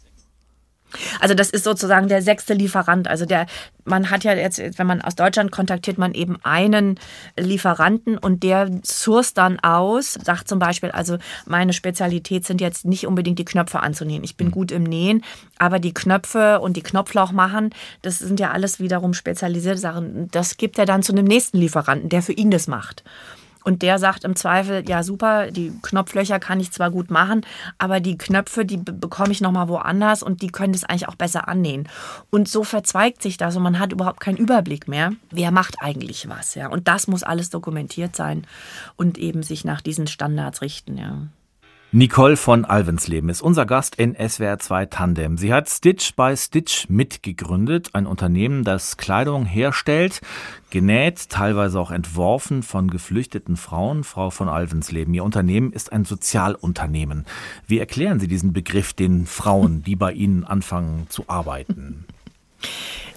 Also 1.19 1.33
das 1.33 1.49
ist 1.49 1.63
sozusagen 1.63 2.07
der 2.07 2.21
sechste 2.21 2.53
Lieferant. 2.53 3.07
Also 3.07 3.25
der, 3.25 3.45
man 3.85 4.09
hat 4.09 4.23
ja 4.23 4.33
jetzt, 4.33 4.59
wenn 4.77 4.87
man 4.87 5.01
aus 5.01 5.15
Deutschland 5.15 5.51
kontaktiert, 5.51 5.97
man 5.97 6.13
eben 6.13 6.37
einen 6.43 6.99
Lieferanten 7.37 8.17
und 8.17 8.43
der 8.43 8.69
source 8.85 9.33
dann 9.33 9.59
aus, 9.59 10.13
sagt 10.13 10.47
zum 10.47 10.59
Beispiel, 10.59 10.91
also 10.91 11.17
meine 11.45 11.73
Spezialität 11.73 12.45
sind 12.45 12.61
jetzt 12.61 12.85
nicht 12.85 13.05
unbedingt 13.05 13.39
die 13.39 13.45
Knöpfe 13.45 13.81
anzunähen. 13.81 14.23
Ich 14.23 14.37
bin 14.37 14.47
mhm. 14.47 14.51
gut 14.51 14.71
im 14.71 14.83
Nähen, 14.83 15.23
aber 15.57 15.79
die 15.79 15.93
Knöpfe 15.93 16.59
und 16.59 16.77
die 16.77 16.83
Knopflauch 16.83 17.31
machen, 17.31 17.71
das 18.01 18.19
sind 18.19 18.39
ja 18.39 18.51
alles 18.51 18.79
wiederum 18.79 19.13
spezialisierte 19.13 19.79
Sachen. 19.79 20.29
Das 20.31 20.57
gibt 20.57 20.79
er 20.79 20.85
dann 20.85 21.03
zu 21.03 21.11
einem 21.11 21.25
nächsten 21.25 21.57
Lieferanten, 21.57 22.09
der 22.09 22.21
für 22.21 22.33
ihn 22.33 22.51
das 22.51 22.67
macht. 22.67 23.03
Und 23.67 23.81
der 23.81 23.99
sagt 23.99 24.23
im 24.23 24.37
Zweifel, 24.37 24.87
ja 24.87 25.03
super, 25.03 25.51
die 25.51 25.73
Knopflöcher 25.81 26.39
kann 26.39 26.61
ich 26.61 26.71
zwar 26.71 26.89
gut 26.89 27.11
machen, 27.11 27.41
aber 27.77 27.99
die 27.99 28.17
Knöpfe, 28.17 28.63
die 28.63 28.77
bekomme 28.77 29.33
ich 29.33 29.41
nochmal 29.41 29.67
woanders 29.67 30.23
und 30.23 30.41
die 30.41 30.47
können 30.47 30.71
das 30.71 30.85
eigentlich 30.85 31.09
auch 31.09 31.15
besser 31.15 31.49
annähen. 31.49 31.89
Und 32.29 32.47
so 32.47 32.63
verzweigt 32.63 33.21
sich 33.21 33.35
das 33.35 33.57
und 33.57 33.63
man 33.63 33.77
hat 33.77 33.91
überhaupt 33.91 34.21
keinen 34.21 34.37
Überblick 34.37 34.87
mehr, 34.87 35.11
wer 35.31 35.51
macht 35.51 35.81
eigentlich 35.81 36.29
was. 36.29 36.55
Ja? 36.55 36.69
Und 36.69 36.87
das 36.87 37.07
muss 37.07 37.23
alles 37.23 37.49
dokumentiert 37.49 38.15
sein 38.15 38.47
und 38.95 39.17
eben 39.17 39.43
sich 39.43 39.65
nach 39.65 39.81
diesen 39.81 40.07
Standards 40.07 40.61
richten. 40.61 40.97
Ja. 40.97 41.23
Nicole 41.93 42.35
von 42.35 42.65
Alvensleben 42.65 43.29
ist 43.29 43.41
unser 43.41 43.65
Gast 43.65 43.95
in 43.95 44.13
SWR 44.13 44.59
2 44.59 44.87
Tandem. 44.87 45.37
Sie 45.37 45.53
hat 45.53 45.69
Stitch 45.69 46.15
by 46.17 46.35
Stitch 46.35 46.89
mitgegründet, 46.89 47.91
ein 47.93 48.05
Unternehmen, 48.05 48.65
das 48.65 48.97
Kleidung 48.97 49.45
herstellt, 49.45 50.19
genäht, 50.69 51.29
teilweise 51.29 51.79
auch 51.79 51.91
entworfen 51.91 52.61
von 52.61 52.89
geflüchteten 52.89 53.55
Frauen. 53.55 54.03
Frau 54.03 54.31
von 54.31 54.49
Alvensleben, 54.49 55.13
Ihr 55.13 55.23
Unternehmen 55.23 55.71
ist 55.71 55.93
ein 55.93 56.03
Sozialunternehmen. 56.03 57.25
Wie 57.67 57.79
erklären 57.79 58.19
Sie 58.19 58.27
diesen 58.27 58.51
Begriff 58.51 58.91
den 58.91 59.25
Frauen, 59.25 59.81
die 59.81 59.95
bei 59.95 60.11
Ihnen 60.11 60.43
anfangen 60.43 61.07
zu 61.07 61.23
arbeiten? 61.27 62.03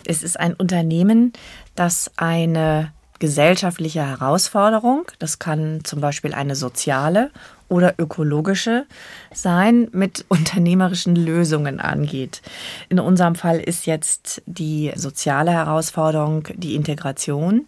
Es 0.06 0.22
ist 0.22 0.38
ein 0.38 0.54
Unternehmen, 0.54 1.32
das 1.74 2.12
eine 2.16 2.92
gesellschaftliche 3.18 4.06
Herausforderung. 4.06 5.10
Das 5.18 5.40
kann 5.40 5.80
zum 5.82 6.00
Beispiel 6.00 6.34
eine 6.34 6.54
soziale 6.54 7.32
oder 7.70 7.94
ökologische 7.98 8.86
sein, 9.32 9.88
mit 9.92 10.26
unternehmerischen 10.28 11.16
Lösungen 11.16 11.80
angeht. 11.80 12.42
In 12.90 13.00
unserem 13.00 13.34
Fall 13.34 13.58
ist 13.58 13.86
jetzt 13.86 14.42
die 14.44 14.92
soziale 14.94 15.52
Herausforderung 15.52 16.48
die 16.54 16.74
Integration 16.74 17.66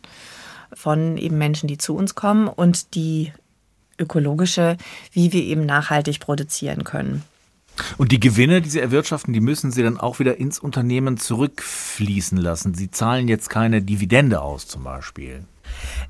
von 0.74 1.16
eben 1.16 1.38
Menschen, 1.38 1.66
die 1.66 1.78
zu 1.78 1.94
uns 1.94 2.14
kommen 2.14 2.48
und 2.48 2.94
die 2.94 3.32
ökologische, 3.98 4.76
wie 5.12 5.32
wir 5.32 5.42
eben 5.42 5.64
nachhaltig 5.64 6.20
produzieren 6.20 6.84
können. 6.84 7.22
Und 7.96 8.12
die 8.12 8.20
Gewinne, 8.20 8.60
die 8.60 8.68
Sie 8.68 8.80
erwirtschaften, 8.80 9.32
die 9.32 9.40
müssen 9.40 9.72
Sie 9.72 9.82
dann 9.82 9.98
auch 9.98 10.18
wieder 10.18 10.38
ins 10.38 10.58
Unternehmen 10.58 11.16
zurückfließen 11.16 12.36
lassen. 12.36 12.74
Sie 12.74 12.90
zahlen 12.90 13.28
jetzt 13.28 13.48
keine 13.48 13.80
Dividende 13.80 14.42
aus 14.42 14.66
zum 14.66 14.84
Beispiel. 14.84 15.44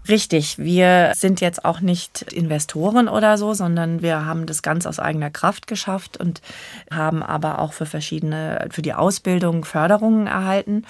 Richtig, 0.09 0.59
wir 0.59 1.13
sind 1.15 1.41
jetzt 1.41 1.65
auch 1.65 1.81
nicht 1.81 2.23
Investoren 2.33 3.09
oder 3.09 3.39
so, 3.39 3.55
sondern 3.55 4.03
wir 4.03 4.25
haben 4.27 4.47
das 4.47 4.63
ganz 4.63 4.85
aus 4.85 4.99
eigener 4.99 5.31
Kraft 5.31 5.69
geschafft 5.69 6.17
und 6.17 6.43
haben 6.91 7.23
aber 7.23 7.61
auch 7.61 7.73
für 7.73 7.87
verschiedene, 7.87 8.67
für 8.71 8.83
die 8.83 8.95
Ausbildung 8.95 9.65
Förderungen 9.65 10.27
erhalten. 10.27 10.85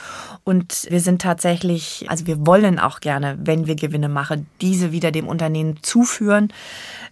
Und 0.44 0.86
wir 0.88 1.00
sind 1.00 1.20
tatsächlich, 1.20 2.06
also 2.08 2.26
wir 2.26 2.46
wollen 2.46 2.78
auch 2.78 3.00
gerne, 3.00 3.36
wenn 3.38 3.66
wir 3.66 3.74
Gewinne 3.74 4.08
machen, 4.08 4.46
diese 4.62 4.92
wieder 4.92 5.10
dem 5.10 5.28
Unternehmen 5.28 5.82
zuführen, 5.82 6.52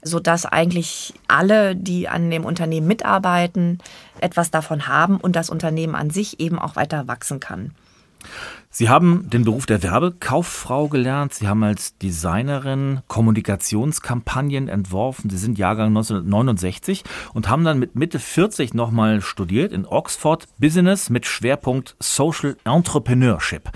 sodass 0.02 0.46
eigentlich 0.46 1.12
alle, 1.28 1.76
die 1.76 2.08
an 2.08 2.30
dem 2.30 2.46
Unternehmen 2.46 2.86
mitarbeiten, 2.86 3.78
etwas 4.20 4.50
davon 4.50 4.86
haben 4.88 5.18
und 5.18 5.36
das 5.36 5.50
Unternehmen 5.50 5.94
an 5.94 6.08
sich 6.08 6.40
eben 6.40 6.58
auch 6.58 6.76
weiter 6.76 7.08
wachsen 7.08 7.40
kann. 7.40 7.72
Sie 8.72 8.88
haben 8.88 9.28
den 9.28 9.44
Beruf 9.44 9.66
der 9.66 9.82
Werbekauffrau 9.82 10.86
gelernt. 10.86 11.34
Sie 11.34 11.48
haben 11.48 11.64
als 11.64 11.98
Designerin 11.98 13.00
Kommunikationskampagnen 13.08 14.68
entworfen. 14.68 15.28
Sie 15.28 15.38
sind 15.38 15.58
Jahrgang 15.58 15.88
1969 15.88 17.02
und 17.34 17.48
haben 17.48 17.64
dann 17.64 17.80
mit 17.80 17.96
Mitte 17.96 18.20
40 18.20 18.72
nochmal 18.72 19.22
studiert 19.22 19.72
in 19.72 19.86
Oxford 19.86 20.46
Business 20.58 21.10
mit 21.10 21.26
Schwerpunkt 21.26 21.96
Social 21.98 22.56
Entrepreneurship. 22.62 23.70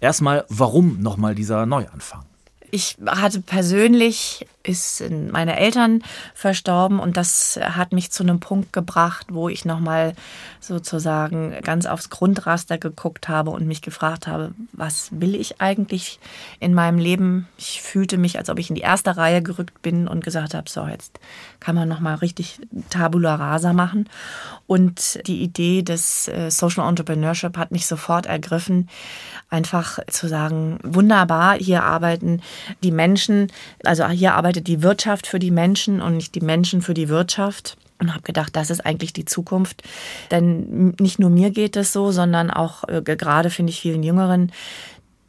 Erstmal, 0.00 0.46
warum 0.48 1.02
nochmal 1.02 1.34
dieser 1.34 1.66
Neuanfang? 1.66 2.24
Ich 2.70 2.96
hatte 3.04 3.42
persönlich 3.42 4.46
ist 4.62 5.02
meine 5.10 5.58
Eltern 5.58 6.02
verstorben 6.34 7.00
und 7.00 7.16
das 7.16 7.58
hat 7.62 7.92
mich 7.92 8.10
zu 8.10 8.22
einem 8.22 8.40
Punkt 8.40 8.72
gebracht, 8.72 9.28
wo 9.30 9.48
ich 9.48 9.64
nochmal 9.64 10.14
sozusagen 10.60 11.54
ganz 11.62 11.86
aufs 11.86 12.10
Grundraster 12.10 12.76
geguckt 12.76 13.28
habe 13.28 13.50
und 13.50 13.66
mich 13.66 13.80
gefragt 13.80 14.26
habe, 14.26 14.52
was 14.72 15.08
will 15.12 15.34
ich 15.34 15.62
eigentlich 15.62 16.20
in 16.58 16.74
meinem 16.74 16.98
Leben? 16.98 17.48
Ich 17.56 17.80
fühlte 17.80 18.18
mich, 18.18 18.38
als 18.38 18.50
ob 18.50 18.58
ich 18.58 18.68
in 18.68 18.76
die 18.76 18.82
erste 18.82 19.16
Reihe 19.16 19.42
gerückt 19.42 19.80
bin 19.80 20.06
und 20.06 20.22
gesagt 20.22 20.52
habe, 20.52 20.68
so 20.68 20.86
jetzt 20.86 21.18
kann 21.58 21.74
man 21.74 21.88
nochmal 21.88 22.16
richtig 22.16 22.60
Tabula 22.90 23.36
Rasa 23.36 23.72
machen. 23.72 24.08
Und 24.66 25.26
die 25.26 25.42
Idee 25.42 25.82
des 25.82 26.28
äh, 26.28 26.50
Social 26.50 26.86
Entrepreneurship 26.86 27.56
hat 27.56 27.70
mich 27.70 27.86
sofort 27.86 28.26
ergriffen, 28.26 28.88
einfach 29.48 29.98
zu 30.06 30.28
sagen, 30.28 30.78
wunderbar, 30.82 31.56
hier 31.56 31.82
arbeiten 31.82 32.42
die 32.82 32.92
Menschen, 32.92 33.50
also 33.84 34.06
hier 34.08 34.34
arbeiten 34.34 34.49
arbeitet 34.50 34.66
die 34.66 34.82
Wirtschaft 34.82 35.28
für 35.28 35.38
die 35.38 35.52
Menschen 35.52 36.02
und 36.02 36.16
nicht 36.16 36.34
die 36.34 36.40
Menschen 36.40 36.82
für 36.82 36.94
die 36.94 37.08
Wirtschaft. 37.08 37.76
Und 38.00 38.12
habe 38.12 38.22
gedacht, 38.22 38.56
das 38.56 38.70
ist 38.70 38.84
eigentlich 38.84 39.12
die 39.12 39.26
Zukunft. 39.26 39.84
Denn 40.32 40.94
nicht 40.98 41.20
nur 41.20 41.30
mir 41.30 41.50
geht 41.50 41.76
es 41.76 41.92
so, 41.92 42.10
sondern 42.10 42.50
auch 42.50 42.82
äh, 42.88 43.00
gerade 43.02 43.50
finde 43.50 43.70
ich 43.70 43.80
vielen 43.80 44.02
Jüngeren, 44.02 44.50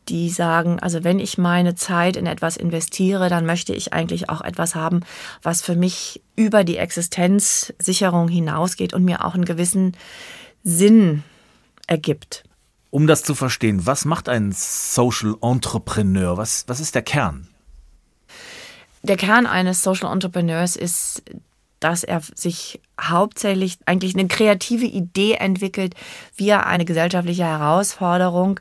die 0.09 0.29
sagen, 0.29 0.79
also 0.79 1.03
wenn 1.03 1.19
ich 1.19 1.37
meine 1.37 1.75
Zeit 1.75 2.15
in 2.15 2.25
etwas 2.25 2.57
investiere, 2.57 3.29
dann 3.29 3.45
möchte 3.45 3.73
ich 3.73 3.93
eigentlich 3.93 4.29
auch 4.29 4.41
etwas 4.41 4.73
haben, 4.73 5.01
was 5.43 5.61
für 5.61 5.75
mich 5.75 6.23
über 6.35 6.63
die 6.63 6.77
Existenzsicherung 6.77 8.27
hinausgeht 8.27 8.93
und 8.93 9.03
mir 9.03 9.23
auch 9.23 9.35
einen 9.35 9.45
gewissen 9.45 9.95
Sinn 10.63 11.23
ergibt. 11.85 12.43
Um 12.89 13.05
das 13.05 13.21
zu 13.21 13.35
verstehen, 13.35 13.85
was 13.85 14.05
macht 14.05 14.29
ein 14.29 14.51
Social 14.53 15.35
Entrepreneur? 15.41 16.37
Was, 16.37 16.63
was 16.67 16.79
ist 16.79 16.95
der 16.95 17.03
Kern? 17.03 17.50
Der 19.03 19.17
Kern 19.17 19.45
eines 19.45 19.83
Social 19.83 20.11
Entrepreneurs 20.11 20.75
ist, 20.75 21.23
dass 21.79 22.03
er 22.03 22.21
sich 22.35 22.79
hauptsächlich 22.99 23.79
eigentlich 23.85 24.13
eine 24.15 24.27
kreative 24.27 24.85
Idee 24.85 25.33
entwickelt, 25.33 25.95
wie 26.35 26.49
er 26.49 26.67
eine 26.67 26.85
gesellschaftliche 26.85 27.43
Herausforderung 27.43 28.59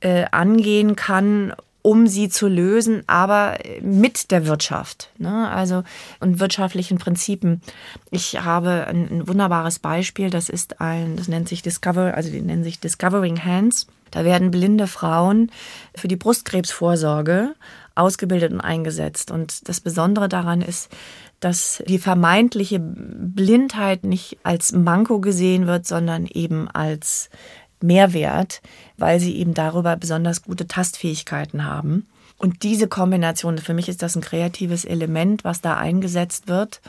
äh, 0.00 0.26
angehen 0.30 0.94
kann, 0.94 1.54
um 1.80 2.06
sie 2.06 2.28
zu 2.28 2.48
lösen, 2.48 3.02
aber 3.06 3.56
mit 3.80 4.30
der 4.30 4.46
Wirtschaft, 4.46 5.10
ne? 5.16 5.48
also 5.48 5.84
und 6.20 6.38
wirtschaftlichen 6.38 6.98
Prinzipien. 6.98 7.62
Ich 8.10 8.38
habe 8.42 8.86
ein, 8.86 9.08
ein, 9.10 9.28
wunderbares 9.28 9.78
Beispiel. 9.78 10.28
Das 10.28 10.50
ist 10.50 10.82
ein, 10.82 11.16
das 11.16 11.28
nennt 11.28 11.48
sich 11.48 11.62
Discover, 11.62 12.14
also 12.14 12.30
die 12.30 12.42
nennen 12.42 12.64
sich 12.64 12.78
Discovering 12.78 13.42
Hands. 13.42 13.86
Da 14.10 14.24
werden 14.24 14.50
blinde 14.50 14.86
Frauen 14.86 15.50
für 15.94 16.08
die 16.08 16.16
Brustkrebsvorsorge 16.16 17.54
ausgebildet 17.98 18.52
und 18.52 18.60
eingesetzt. 18.60 19.30
Und 19.30 19.68
das 19.68 19.80
Besondere 19.80 20.28
daran 20.28 20.62
ist, 20.62 20.88
dass 21.40 21.82
die 21.86 21.98
vermeintliche 21.98 22.80
Blindheit 22.80 24.04
nicht 24.04 24.38
als 24.42 24.72
Manko 24.72 25.20
gesehen 25.20 25.66
wird, 25.66 25.86
sondern 25.86 26.26
eben 26.26 26.68
als 26.68 27.30
Mehrwert, 27.80 28.60
weil 28.96 29.20
sie 29.20 29.36
eben 29.36 29.54
darüber 29.54 29.96
besonders 29.96 30.42
gute 30.42 30.66
Tastfähigkeiten 30.66 31.64
haben. 31.64 32.06
Und 32.38 32.62
diese 32.62 32.88
Kombination, 32.88 33.58
für 33.58 33.74
mich 33.74 33.88
ist 33.88 34.02
das 34.02 34.16
ein 34.16 34.22
kreatives 34.22 34.84
Element, 34.84 35.44
was 35.44 35.60
da 35.60 35.76
eingesetzt 35.76 36.48
wird, 36.48 36.80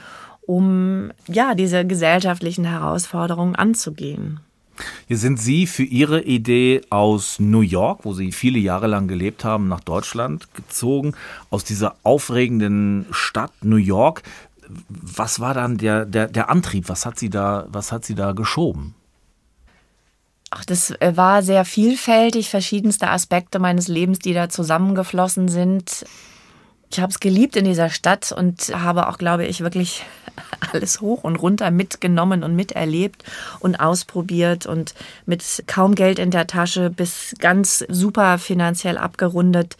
um 0.41 1.11
ja 1.27 1.53
diese 1.55 1.85
gesellschaftlichen 1.85 2.65
Herausforderungen 2.65 3.55
anzugehen. 3.55 4.39
Hier 5.07 5.17
sind 5.17 5.39
Sie 5.39 5.67
für 5.67 5.83
Ihre 5.83 6.21
Idee 6.21 6.81
aus 6.89 7.39
New 7.39 7.61
York, 7.61 8.05
wo 8.05 8.13
Sie 8.13 8.31
viele 8.31 8.59
Jahre 8.59 8.87
lang 8.87 9.07
gelebt 9.07 9.43
haben, 9.43 9.67
nach 9.67 9.81
Deutschland 9.81 10.53
gezogen, 10.53 11.13
aus 11.49 11.63
dieser 11.63 11.95
aufregenden 12.03 13.05
Stadt 13.11 13.51
New 13.61 13.77
York. 13.77 14.23
Was 14.87 15.39
war 15.39 15.53
dann 15.53 15.77
der, 15.77 16.05
der, 16.05 16.27
der 16.27 16.49
Antrieb? 16.49 16.89
Was 16.89 17.05
hat 17.05 17.17
Sie 17.17 17.29
da, 17.29 17.67
was 17.69 17.91
hat 17.91 18.05
Sie 18.05 18.15
da 18.15 18.33
geschoben? 18.33 18.95
Ach, 20.51 20.65
das 20.65 20.91
äh, 20.91 21.15
war 21.15 21.43
sehr 21.43 21.63
vielfältig, 21.63 22.49
verschiedenste 22.49 23.09
Aspekte 23.09 23.59
meines 23.59 23.87
Lebens, 23.87 24.19
die 24.19 24.33
da 24.33 24.49
zusammengeflossen 24.49 25.47
sind. 25.47 26.05
Ich 26.91 26.99
habe 26.99 27.11
es 27.11 27.19
geliebt 27.19 27.55
in 27.55 27.65
dieser 27.65 27.91
Stadt 27.91 28.31
und 28.31 28.73
habe 28.73 29.07
auch, 29.07 29.19
glaube 29.19 29.45
ich, 29.45 29.61
wirklich 29.61 30.05
alles 30.73 31.01
hoch 31.01 31.23
und 31.23 31.35
runter 31.35 31.69
mitgenommen 31.69 32.43
und 32.43 32.55
miterlebt 32.55 33.23
und 33.59 33.79
ausprobiert 33.79 34.65
und 34.65 34.95
mit 35.27 35.63
kaum 35.67 35.93
Geld 35.93 36.17
in 36.17 36.31
der 36.31 36.47
Tasche 36.47 36.89
bis 36.89 37.35
ganz 37.39 37.85
super 37.89 38.39
finanziell 38.39 38.97
abgerundet 38.97 39.77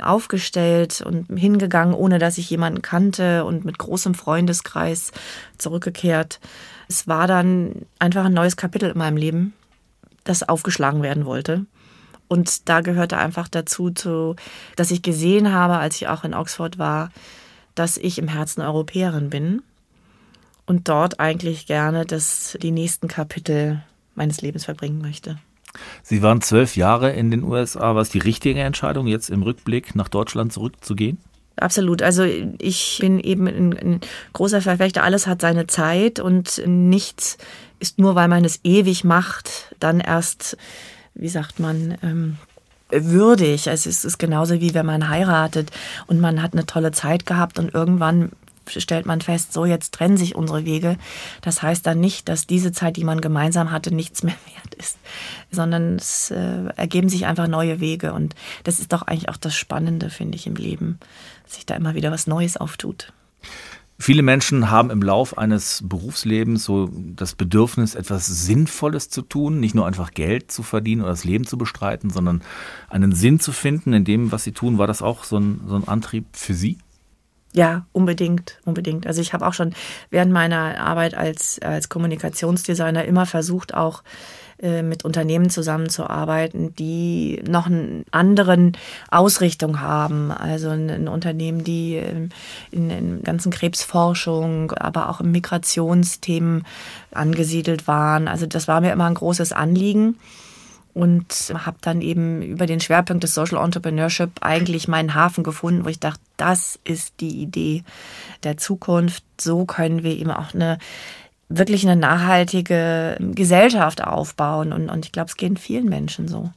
aufgestellt 0.00 1.00
und 1.00 1.26
hingegangen, 1.38 1.94
ohne 1.94 2.18
dass 2.18 2.36
ich 2.36 2.50
jemanden 2.50 2.82
kannte 2.82 3.44
und 3.44 3.64
mit 3.64 3.78
großem 3.78 4.14
Freundeskreis 4.14 5.12
zurückgekehrt. 5.56 6.40
Es 6.88 7.08
war 7.08 7.26
dann 7.26 7.86
einfach 7.98 8.26
ein 8.26 8.34
neues 8.34 8.56
Kapitel 8.56 8.90
in 8.90 8.98
meinem 8.98 9.16
Leben, 9.16 9.54
das 10.24 10.46
aufgeschlagen 10.46 11.02
werden 11.02 11.24
wollte. 11.24 11.64
Und 12.30 12.68
da 12.68 12.80
gehörte 12.80 13.18
einfach 13.18 13.48
dazu, 13.48 13.90
zu, 13.90 14.36
dass 14.76 14.92
ich 14.92 15.02
gesehen 15.02 15.52
habe, 15.52 15.78
als 15.78 15.96
ich 15.96 16.06
auch 16.06 16.22
in 16.22 16.32
Oxford 16.32 16.78
war, 16.78 17.10
dass 17.74 17.96
ich 17.96 18.18
im 18.18 18.28
Herzen 18.28 18.60
Europäerin 18.60 19.30
bin 19.30 19.62
und 20.64 20.88
dort 20.88 21.18
eigentlich 21.18 21.66
gerne 21.66 22.06
das, 22.06 22.56
die 22.62 22.70
nächsten 22.70 23.08
Kapitel 23.08 23.82
meines 24.14 24.42
Lebens 24.42 24.66
verbringen 24.66 25.00
möchte. 25.00 25.38
Sie 26.04 26.22
waren 26.22 26.40
zwölf 26.40 26.76
Jahre 26.76 27.10
in 27.10 27.32
den 27.32 27.42
USA. 27.42 27.96
War 27.96 28.02
es 28.02 28.10
die 28.10 28.20
richtige 28.20 28.60
Entscheidung, 28.60 29.08
jetzt 29.08 29.28
im 29.28 29.42
Rückblick 29.42 29.96
nach 29.96 30.08
Deutschland 30.08 30.52
zurückzugehen? 30.52 31.18
Absolut. 31.56 32.00
Also 32.00 32.22
ich 32.22 32.98
bin 33.00 33.18
eben 33.18 33.48
ein, 33.48 33.76
ein, 33.76 34.00
großer 34.34 34.62
Verfechter. 34.62 35.02
Alles 35.02 35.26
hat 35.26 35.40
seine 35.40 35.66
Zeit 35.66 36.20
und 36.20 36.62
nichts 36.64 37.38
ist 37.80 37.98
nur, 37.98 38.14
weil 38.14 38.28
man 38.28 38.44
es 38.44 38.60
ewig 38.62 39.02
macht, 39.02 39.74
dann 39.80 39.98
erst 39.98 40.56
wie 41.14 41.28
sagt 41.28 41.60
man, 41.60 41.96
ähm, 42.02 42.36
würdig. 42.90 43.68
Also 43.68 43.88
es 43.88 44.04
ist 44.04 44.18
genauso 44.18 44.60
wie 44.60 44.74
wenn 44.74 44.86
man 44.86 45.08
heiratet 45.08 45.70
und 46.06 46.20
man 46.20 46.42
hat 46.42 46.52
eine 46.52 46.66
tolle 46.66 46.92
Zeit 46.92 47.26
gehabt 47.26 47.58
und 47.58 47.72
irgendwann 47.74 48.32
stellt 48.68 49.06
man 49.06 49.20
fest, 49.20 49.52
so 49.52 49.64
jetzt 49.64 49.94
trennen 49.94 50.16
sich 50.16 50.36
unsere 50.36 50.64
Wege. 50.64 50.96
Das 51.40 51.62
heißt 51.62 51.84
dann 51.86 51.98
nicht, 51.98 52.28
dass 52.28 52.46
diese 52.46 52.70
Zeit, 52.70 52.96
die 52.96 53.04
man 53.04 53.20
gemeinsam 53.20 53.72
hatte, 53.72 53.92
nichts 53.92 54.22
mehr 54.22 54.36
wert 54.54 54.74
ist, 54.74 54.98
sondern 55.50 55.96
es 55.96 56.30
äh, 56.30 56.66
ergeben 56.76 57.08
sich 57.08 57.26
einfach 57.26 57.48
neue 57.48 57.80
Wege. 57.80 58.12
Und 58.12 58.34
das 58.64 58.78
ist 58.78 58.92
doch 58.92 59.02
eigentlich 59.02 59.28
auch 59.28 59.36
das 59.36 59.56
Spannende, 59.56 60.10
finde 60.10 60.36
ich, 60.36 60.46
im 60.46 60.54
Leben, 60.54 61.00
dass 61.44 61.54
sich 61.54 61.66
da 61.66 61.74
immer 61.74 61.94
wieder 61.94 62.12
was 62.12 62.26
Neues 62.26 62.56
auftut. 62.56 63.12
Viele 64.02 64.22
Menschen 64.22 64.70
haben 64.70 64.88
im 64.88 65.02
Lauf 65.02 65.36
eines 65.36 65.82
Berufslebens 65.86 66.64
so 66.64 66.88
das 66.90 67.34
Bedürfnis, 67.34 67.94
etwas 67.94 68.26
Sinnvolles 68.26 69.10
zu 69.10 69.20
tun, 69.20 69.60
nicht 69.60 69.74
nur 69.74 69.86
einfach 69.86 70.12
Geld 70.12 70.50
zu 70.50 70.62
verdienen 70.62 71.02
oder 71.02 71.10
das 71.10 71.24
Leben 71.24 71.46
zu 71.46 71.58
bestreiten, 71.58 72.08
sondern 72.08 72.40
einen 72.88 73.12
Sinn 73.12 73.40
zu 73.40 73.52
finden 73.52 73.92
in 73.92 74.06
dem, 74.06 74.32
was 74.32 74.42
sie 74.42 74.52
tun. 74.52 74.78
War 74.78 74.86
das 74.86 75.02
auch 75.02 75.24
so 75.24 75.36
ein, 75.36 75.60
so 75.66 75.76
ein 75.76 75.86
Antrieb 75.86 76.24
für 76.32 76.54
Sie? 76.54 76.78
Ja, 77.52 77.84
unbedingt, 77.92 78.58
unbedingt. 78.64 79.06
Also 79.06 79.20
ich 79.20 79.34
habe 79.34 79.46
auch 79.46 79.52
schon 79.52 79.74
während 80.08 80.32
meiner 80.32 80.80
Arbeit 80.80 81.14
als, 81.14 81.58
als 81.60 81.90
Kommunikationsdesigner 81.90 83.04
immer 83.04 83.26
versucht, 83.26 83.74
auch 83.74 84.02
mit 84.82 85.04
Unternehmen 85.04 85.48
zusammenzuarbeiten, 85.48 86.74
die 86.74 87.42
noch 87.48 87.66
eine 87.66 88.04
anderen 88.10 88.76
Ausrichtung 89.10 89.80
haben. 89.80 90.30
Also 90.30 90.68
ein, 90.68 91.08
Unternehmen, 91.08 91.64
die 91.64 91.94
ähm, 91.94 92.28
in, 92.70 92.90
in 92.90 93.22
ganzen 93.22 93.50
Krebsforschung, 93.50 94.72
aber 94.72 95.08
auch 95.08 95.20
im 95.20 95.32
Migrationsthemen 95.32 96.66
angesiedelt 97.10 97.88
waren. 97.88 98.28
Also 98.28 98.46
das 98.46 98.68
war 98.68 98.80
mir 98.80 98.92
immer 98.92 99.06
ein 99.06 99.14
großes 99.14 99.52
Anliegen 99.52 100.16
und 100.92 101.54
habe 101.54 101.78
dann 101.80 102.00
eben 102.00 102.42
über 102.42 102.66
den 102.66 102.80
Schwerpunkt 102.80 103.22
des 103.22 103.34
Social 103.34 103.62
Entrepreneurship 103.62 104.30
eigentlich 104.40 104.88
meinen 104.88 105.14
Hafen 105.14 105.44
gefunden, 105.44 105.84
wo 105.84 105.88
ich 105.88 106.00
dachte, 106.00 106.20
das 106.36 106.78
ist 106.84 107.14
die 107.20 107.40
Idee 107.40 107.84
der 108.42 108.56
Zukunft. 108.56 109.22
So 109.40 109.64
können 109.66 110.02
wir 110.02 110.16
eben 110.16 110.30
auch 110.30 110.52
eine 110.52 110.78
wirklich 111.50 111.86
eine 111.86 112.00
nachhaltige 112.00 113.18
Gesellschaft 113.20 114.02
aufbauen. 114.02 114.72
Und, 114.72 114.88
und 114.88 115.04
ich 115.04 115.12
glaube, 115.12 115.28
es 115.28 115.36
geht 115.36 115.58
vielen 115.58 115.86
Menschen 115.86 116.28
so. 116.28 116.50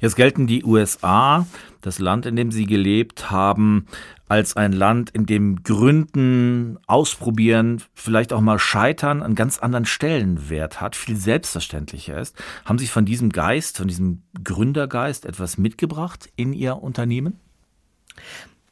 Jetzt 0.00 0.16
gelten 0.16 0.46
die 0.46 0.64
USA, 0.64 1.46
das 1.80 1.98
Land, 1.98 2.26
in 2.26 2.36
dem 2.36 2.50
Sie 2.50 2.66
gelebt 2.66 3.30
haben, 3.30 3.86
als 4.28 4.56
ein 4.56 4.72
Land, 4.72 5.10
in 5.10 5.26
dem 5.26 5.62
Gründen, 5.62 6.78
Ausprobieren, 6.86 7.82
vielleicht 7.94 8.32
auch 8.32 8.40
mal 8.40 8.58
Scheitern 8.58 9.22
einen 9.22 9.34
ganz 9.34 9.58
anderen 9.58 9.84
Stellenwert 9.84 10.80
hat, 10.80 10.96
viel 10.96 11.16
selbstverständlicher 11.16 12.18
ist. 12.18 12.36
Haben 12.64 12.78
Sie 12.78 12.86
von 12.86 13.04
diesem 13.04 13.30
Geist, 13.30 13.78
von 13.78 13.88
diesem 13.88 14.22
Gründergeist 14.42 15.24
etwas 15.24 15.56
mitgebracht 15.56 16.28
in 16.36 16.52
Ihr 16.52 16.82
Unternehmen? 16.82 17.38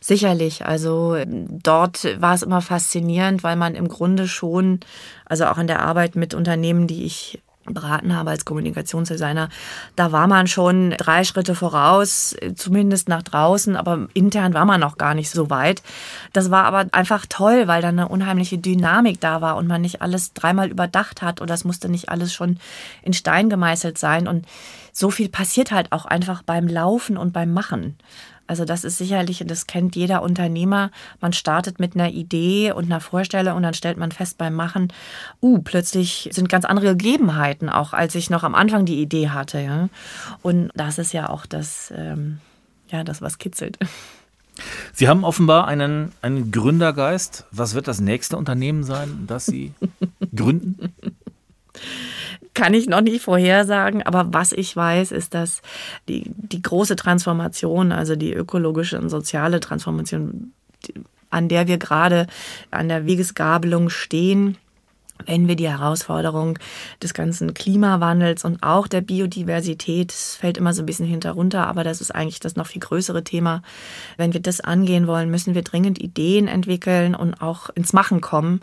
Sicherlich. 0.02 0.66
Also 0.66 1.16
dort 1.26 2.20
war 2.20 2.34
es 2.34 2.42
immer 2.42 2.60
faszinierend, 2.60 3.44
weil 3.44 3.54
man 3.54 3.76
im 3.76 3.86
Grunde 3.86 4.26
schon, 4.26 4.80
also 5.24 5.46
auch 5.46 5.58
in 5.58 5.68
der 5.68 5.80
Arbeit 5.80 6.16
mit 6.16 6.34
Unternehmen, 6.34 6.88
die 6.88 7.04
ich 7.04 7.40
beraten 7.66 8.16
habe 8.16 8.30
als 8.30 8.44
Kommunikationsdesigner, 8.44 9.48
da 9.94 10.10
war 10.10 10.26
man 10.26 10.48
schon 10.48 10.90
drei 10.98 11.22
Schritte 11.22 11.54
voraus, 11.54 12.34
zumindest 12.56 13.08
nach 13.08 13.22
draußen, 13.22 13.76
aber 13.76 14.08
intern 14.14 14.54
war 14.54 14.64
man 14.64 14.80
noch 14.80 14.98
gar 14.98 15.14
nicht 15.14 15.30
so 15.30 15.50
weit. 15.50 15.84
Das 16.32 16.50
war 16.50 16.64
aber 16.64 16.86
einfach 16.90 17.24
toll, 17.28 17.68
weil 17.68 17.80
da 17.80 17.90
eine 17.90 18.08
unheimliche 18.08 18.58
Dynamik 18.58 19.20
da 19.20 19.40
war 19.40 19.56
und 19.56 19.68
man 19.68 19.82
nicht 19.82 20.02
alles 20.02 20.32
dreimal 20.32 20.68
überdacht 20.68 21.22
hat 21.22 21.40
oder 21.40 21.54
es 21.54 21.64
musste 21.64 21.88
nicht 21.88 22.08
alles 22.08 22.34
schon 22.34 22.58
in 23.02 23.12
Stein 23.12 23.48
gemeißelt 23.48 23.96
sein 23.98 24.26
und 24.26 24.46
so 24.92 25.10
viel 25.10 25.28
passiert 25.28 25.70
halt 25.70 25.92
auch 25.92 26.04
einfach 26.04 26.42
beim 26.42 26.66
Laufen 26.66 27.16
und 27.16 27.32
beim 27.32 27.52
Machen. 27.52 27.96
Also 28.46 28.64
das 28.64 28.84
ist 28.84 28.98
sicherlich, 28.98 29.42
das 29.46 29.66
kennt 29.66 29.96
jeder 29.96 30.22
Unternehmer. 30.22 30.90
Man 31.20 31.32
startet 31.32 31.80
mit 31.80 31.94
einer 31.94 32.10
Idee 32.10 32.72
und 32.72 32.86
einer 32.86 33.00
Vorstellung 33.00 33.56
und 33.56 33.62
dann 33.62 33.74
stellt 33.74 33.96
man 33.96 34.12
fest 34.12 34.38
beim 34.38 34.54
Machen, 34.54 34.92
uh, 35.40 35.60
plötzlich 35.60 36.28
sind 36.32 36.48
ganz 36.48 36.64
andere 36.64 36.96
Gegebenheiten, 36.96 37.68
auch 37.68 37.92
als 37.92 38.14
ich 38.14 38.30
noch 38.30 38.42
am 38.42 38.54
Anfang 38.54 38.84
die 38.84 39.00
Idee 39.00 39.30
hatte. 39.30 39.60
Ja? 39.60 39.88
Und 40.42 40.70
das 40.74 40.98
ist 40.98 41.12
ja 41.12 41.28
auch 41.28 41.46
das, 41.46 41.92
ähm, 41.96 42.38
ja, 42.90 43.04
das, 43.04 43.22
was 43.22 43.38
kitzelt. 43.38 43.78
Sie 44.92 45.08
haben 45.08 45.24
offenbar 45.24 45.66
einen, 45.66 46.12
einen 46.20 46.52
Gründergeist. 46.52 47.46
Was 47.50 47.74
wird 47.74 47.88
das 47.88 48.00
nächste 48.00 48.36
Unternehmen 48.36 48.84
sein, 48.84 49.24
das 49.26 49.46
Sie 49.46 49.72
gründen? 50.36 50.92
Kann 52.54 52.74
ich 52.74 52.86
noch 52.86 53.00
nicht 53.00 53.22
vorhersagen, 53.22 54.02
aber 54.02 54.32
was 54.32 54.52
ich 54.52 54.74
weiß, 54.76 55.12
ist, 55.12 55.34
dass 55.34 55.62
die, 56.08 56.30
die 56.36 56.62
große 56.62 56.96
Transformation, 56.96 57.92
also 57.92 58.16
die 58.16 58.32
ökologische 58.32 58.98
und 58.98 59.08
soziale 59.08 59.60
Transformation, 59.60 60.52
an 61.30 61.48
der 61.48 61.66
wir 61.66 61.78
gerade 61.78 62.26
an 62.70 62.88
der 62.88 63.06
Wegesgabelung 63.06 63.88
stehen, 63.88 64.58
wenn 65.26 65.46
wir 65.48 65.56
die 65.56 65.68
Herausforderung 65.68 66.58
des 67.02 67.14
ganzen 67.14 67.54
Klimawandels 67.54 68.44
und 68.44 68.62
auch 68.62 68.88
der 68.88 69.02
Biodiversität, 69.02 70.10
das 70.10 70.34
fällt 70.34 70.58
immer 70.58 70.74
so 70.74 70.82
ein 70.82 70.86
bisschen 70.86 71.06
hinterunter, 71.06 71.66
aber 71.68 71.84
das 71.84 72.00
ist 72.00 72.14
eigentlich 72.14 72.40
das 72.40 72.56
noch 72.56 72.66
viel 72.66 72.80
größere 72.80 73.22
Thema. 73.22 73.62
Wenn 74.16 74.32
wir 74.32 74.40
das 74.40 74.60
angehen 74.60 75.06
wollen, 75.06 75.30
müssen 75.30 75.54
wir 75.54 75.62
dringend 75.62 76.00
Ideen 76.00 76.48
entwickeln 76.48 77.14
und 77.14 77.40
auch 77.40 77.70
ins 77.70 77.92
Machen 77.92 78.20
kommen 78.20 78.60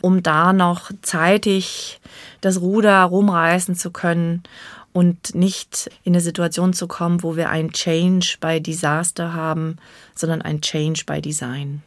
um 0.00 0.22
da 0.22 0.52
noch 0.52 0.90
zeitig 1.02 2.00
das 2.40 2.60
Ruder 2.60 3.02
rumreißen 3.02 3.74
zu 3.74 3.90
können 3.90 4.42
und 4.92 5.34
nicht 5.34 5.90
in 6.04 6.14
eine 6.14 6.22
Situation 6.22 6.72
zu 6.72 6.86
kommen, 6.86 7.22
wo 7.22 7.36
wir 7.36 7.50
ein 7.50 7.72
Change 7.72 8.36
by 8.40 8.60
Disaster 8.60 9.34
haben, 9.34 9.76
sondern 10.14 10.42
ein 10.42 10.60
Change 10.62 11.04
by 11.06 11.20
Design. 11.20 11.82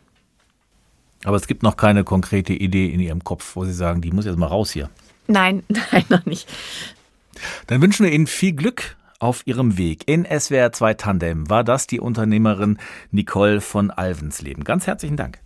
Aber 1.24 1.36
es 1.36 1.48
gibt 1.48 1.63
noch 1.63 1.76
keine 1.76 2.04
konkrete 2.04 2.54
Idee 2.54 2.88
in 2.88 3.00
Ihrem 3.00 3.24
Kopf, 3.24 3.56
wo 3.56 3.65
Sie 3.65 3.74
sagen, 3.74 4.02
die 4.02 4.12
muss 4.12 4.26
jetzt 4.26 4.38
mal 4.38 4.48
raus 4.48 4.72
hier. 4.72 4.89
Nein, 5.28 5.63
nein, 5.91 6.06
noch 6.10 6.26
nicht. 6.26 6.48
Dann 7.67 7.82
wünschen 7.82 8.06
wir 8.06 8.12
Ihnen 8.12 8.28
viel 8.28 8.54
Glück 8.54 8.95
auf 9.19 9.45
Ihrem 9.45 9.78
Weg. 9.78 10.08
In 10.08 10.26
SWR 10.26 10.72
2 10.72 10.93
Tandem 10.93 11.50
war 11.50 11.63
das 11.63 11.88
die 11.88 12.00
Unternehmerin 12.00 12.78
Nicole 13.12 13.60
von 13.60 13.91
Alvensleben. 13.91 14.63
Ganz 14.63 14.88
herzlichen 14.88 15.17
Dank. 15.17 15.39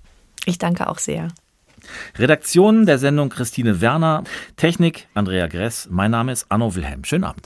Ich 0.45 0.57
danke 0.57 0.89
auch 0.89 0.99
sehr. 0.99 1.29
Redaktion 2.17 2.85
der 2.85 2.97
Sendung 2.97 3.29
Christine 3.29 3.81
Werner, 3.81 4.23
Technik 4.55 5.07
Andrea 5.13 5.47
Gress, 5.47 5.87
mein 5.89 6.11
Name 6.11 6.31
ist 6.31 6.45
Anno 6.49 6.75
Wilhelm. 6.75 7.03
Schönen 7.03 7.23
Abend. 7.23 7.41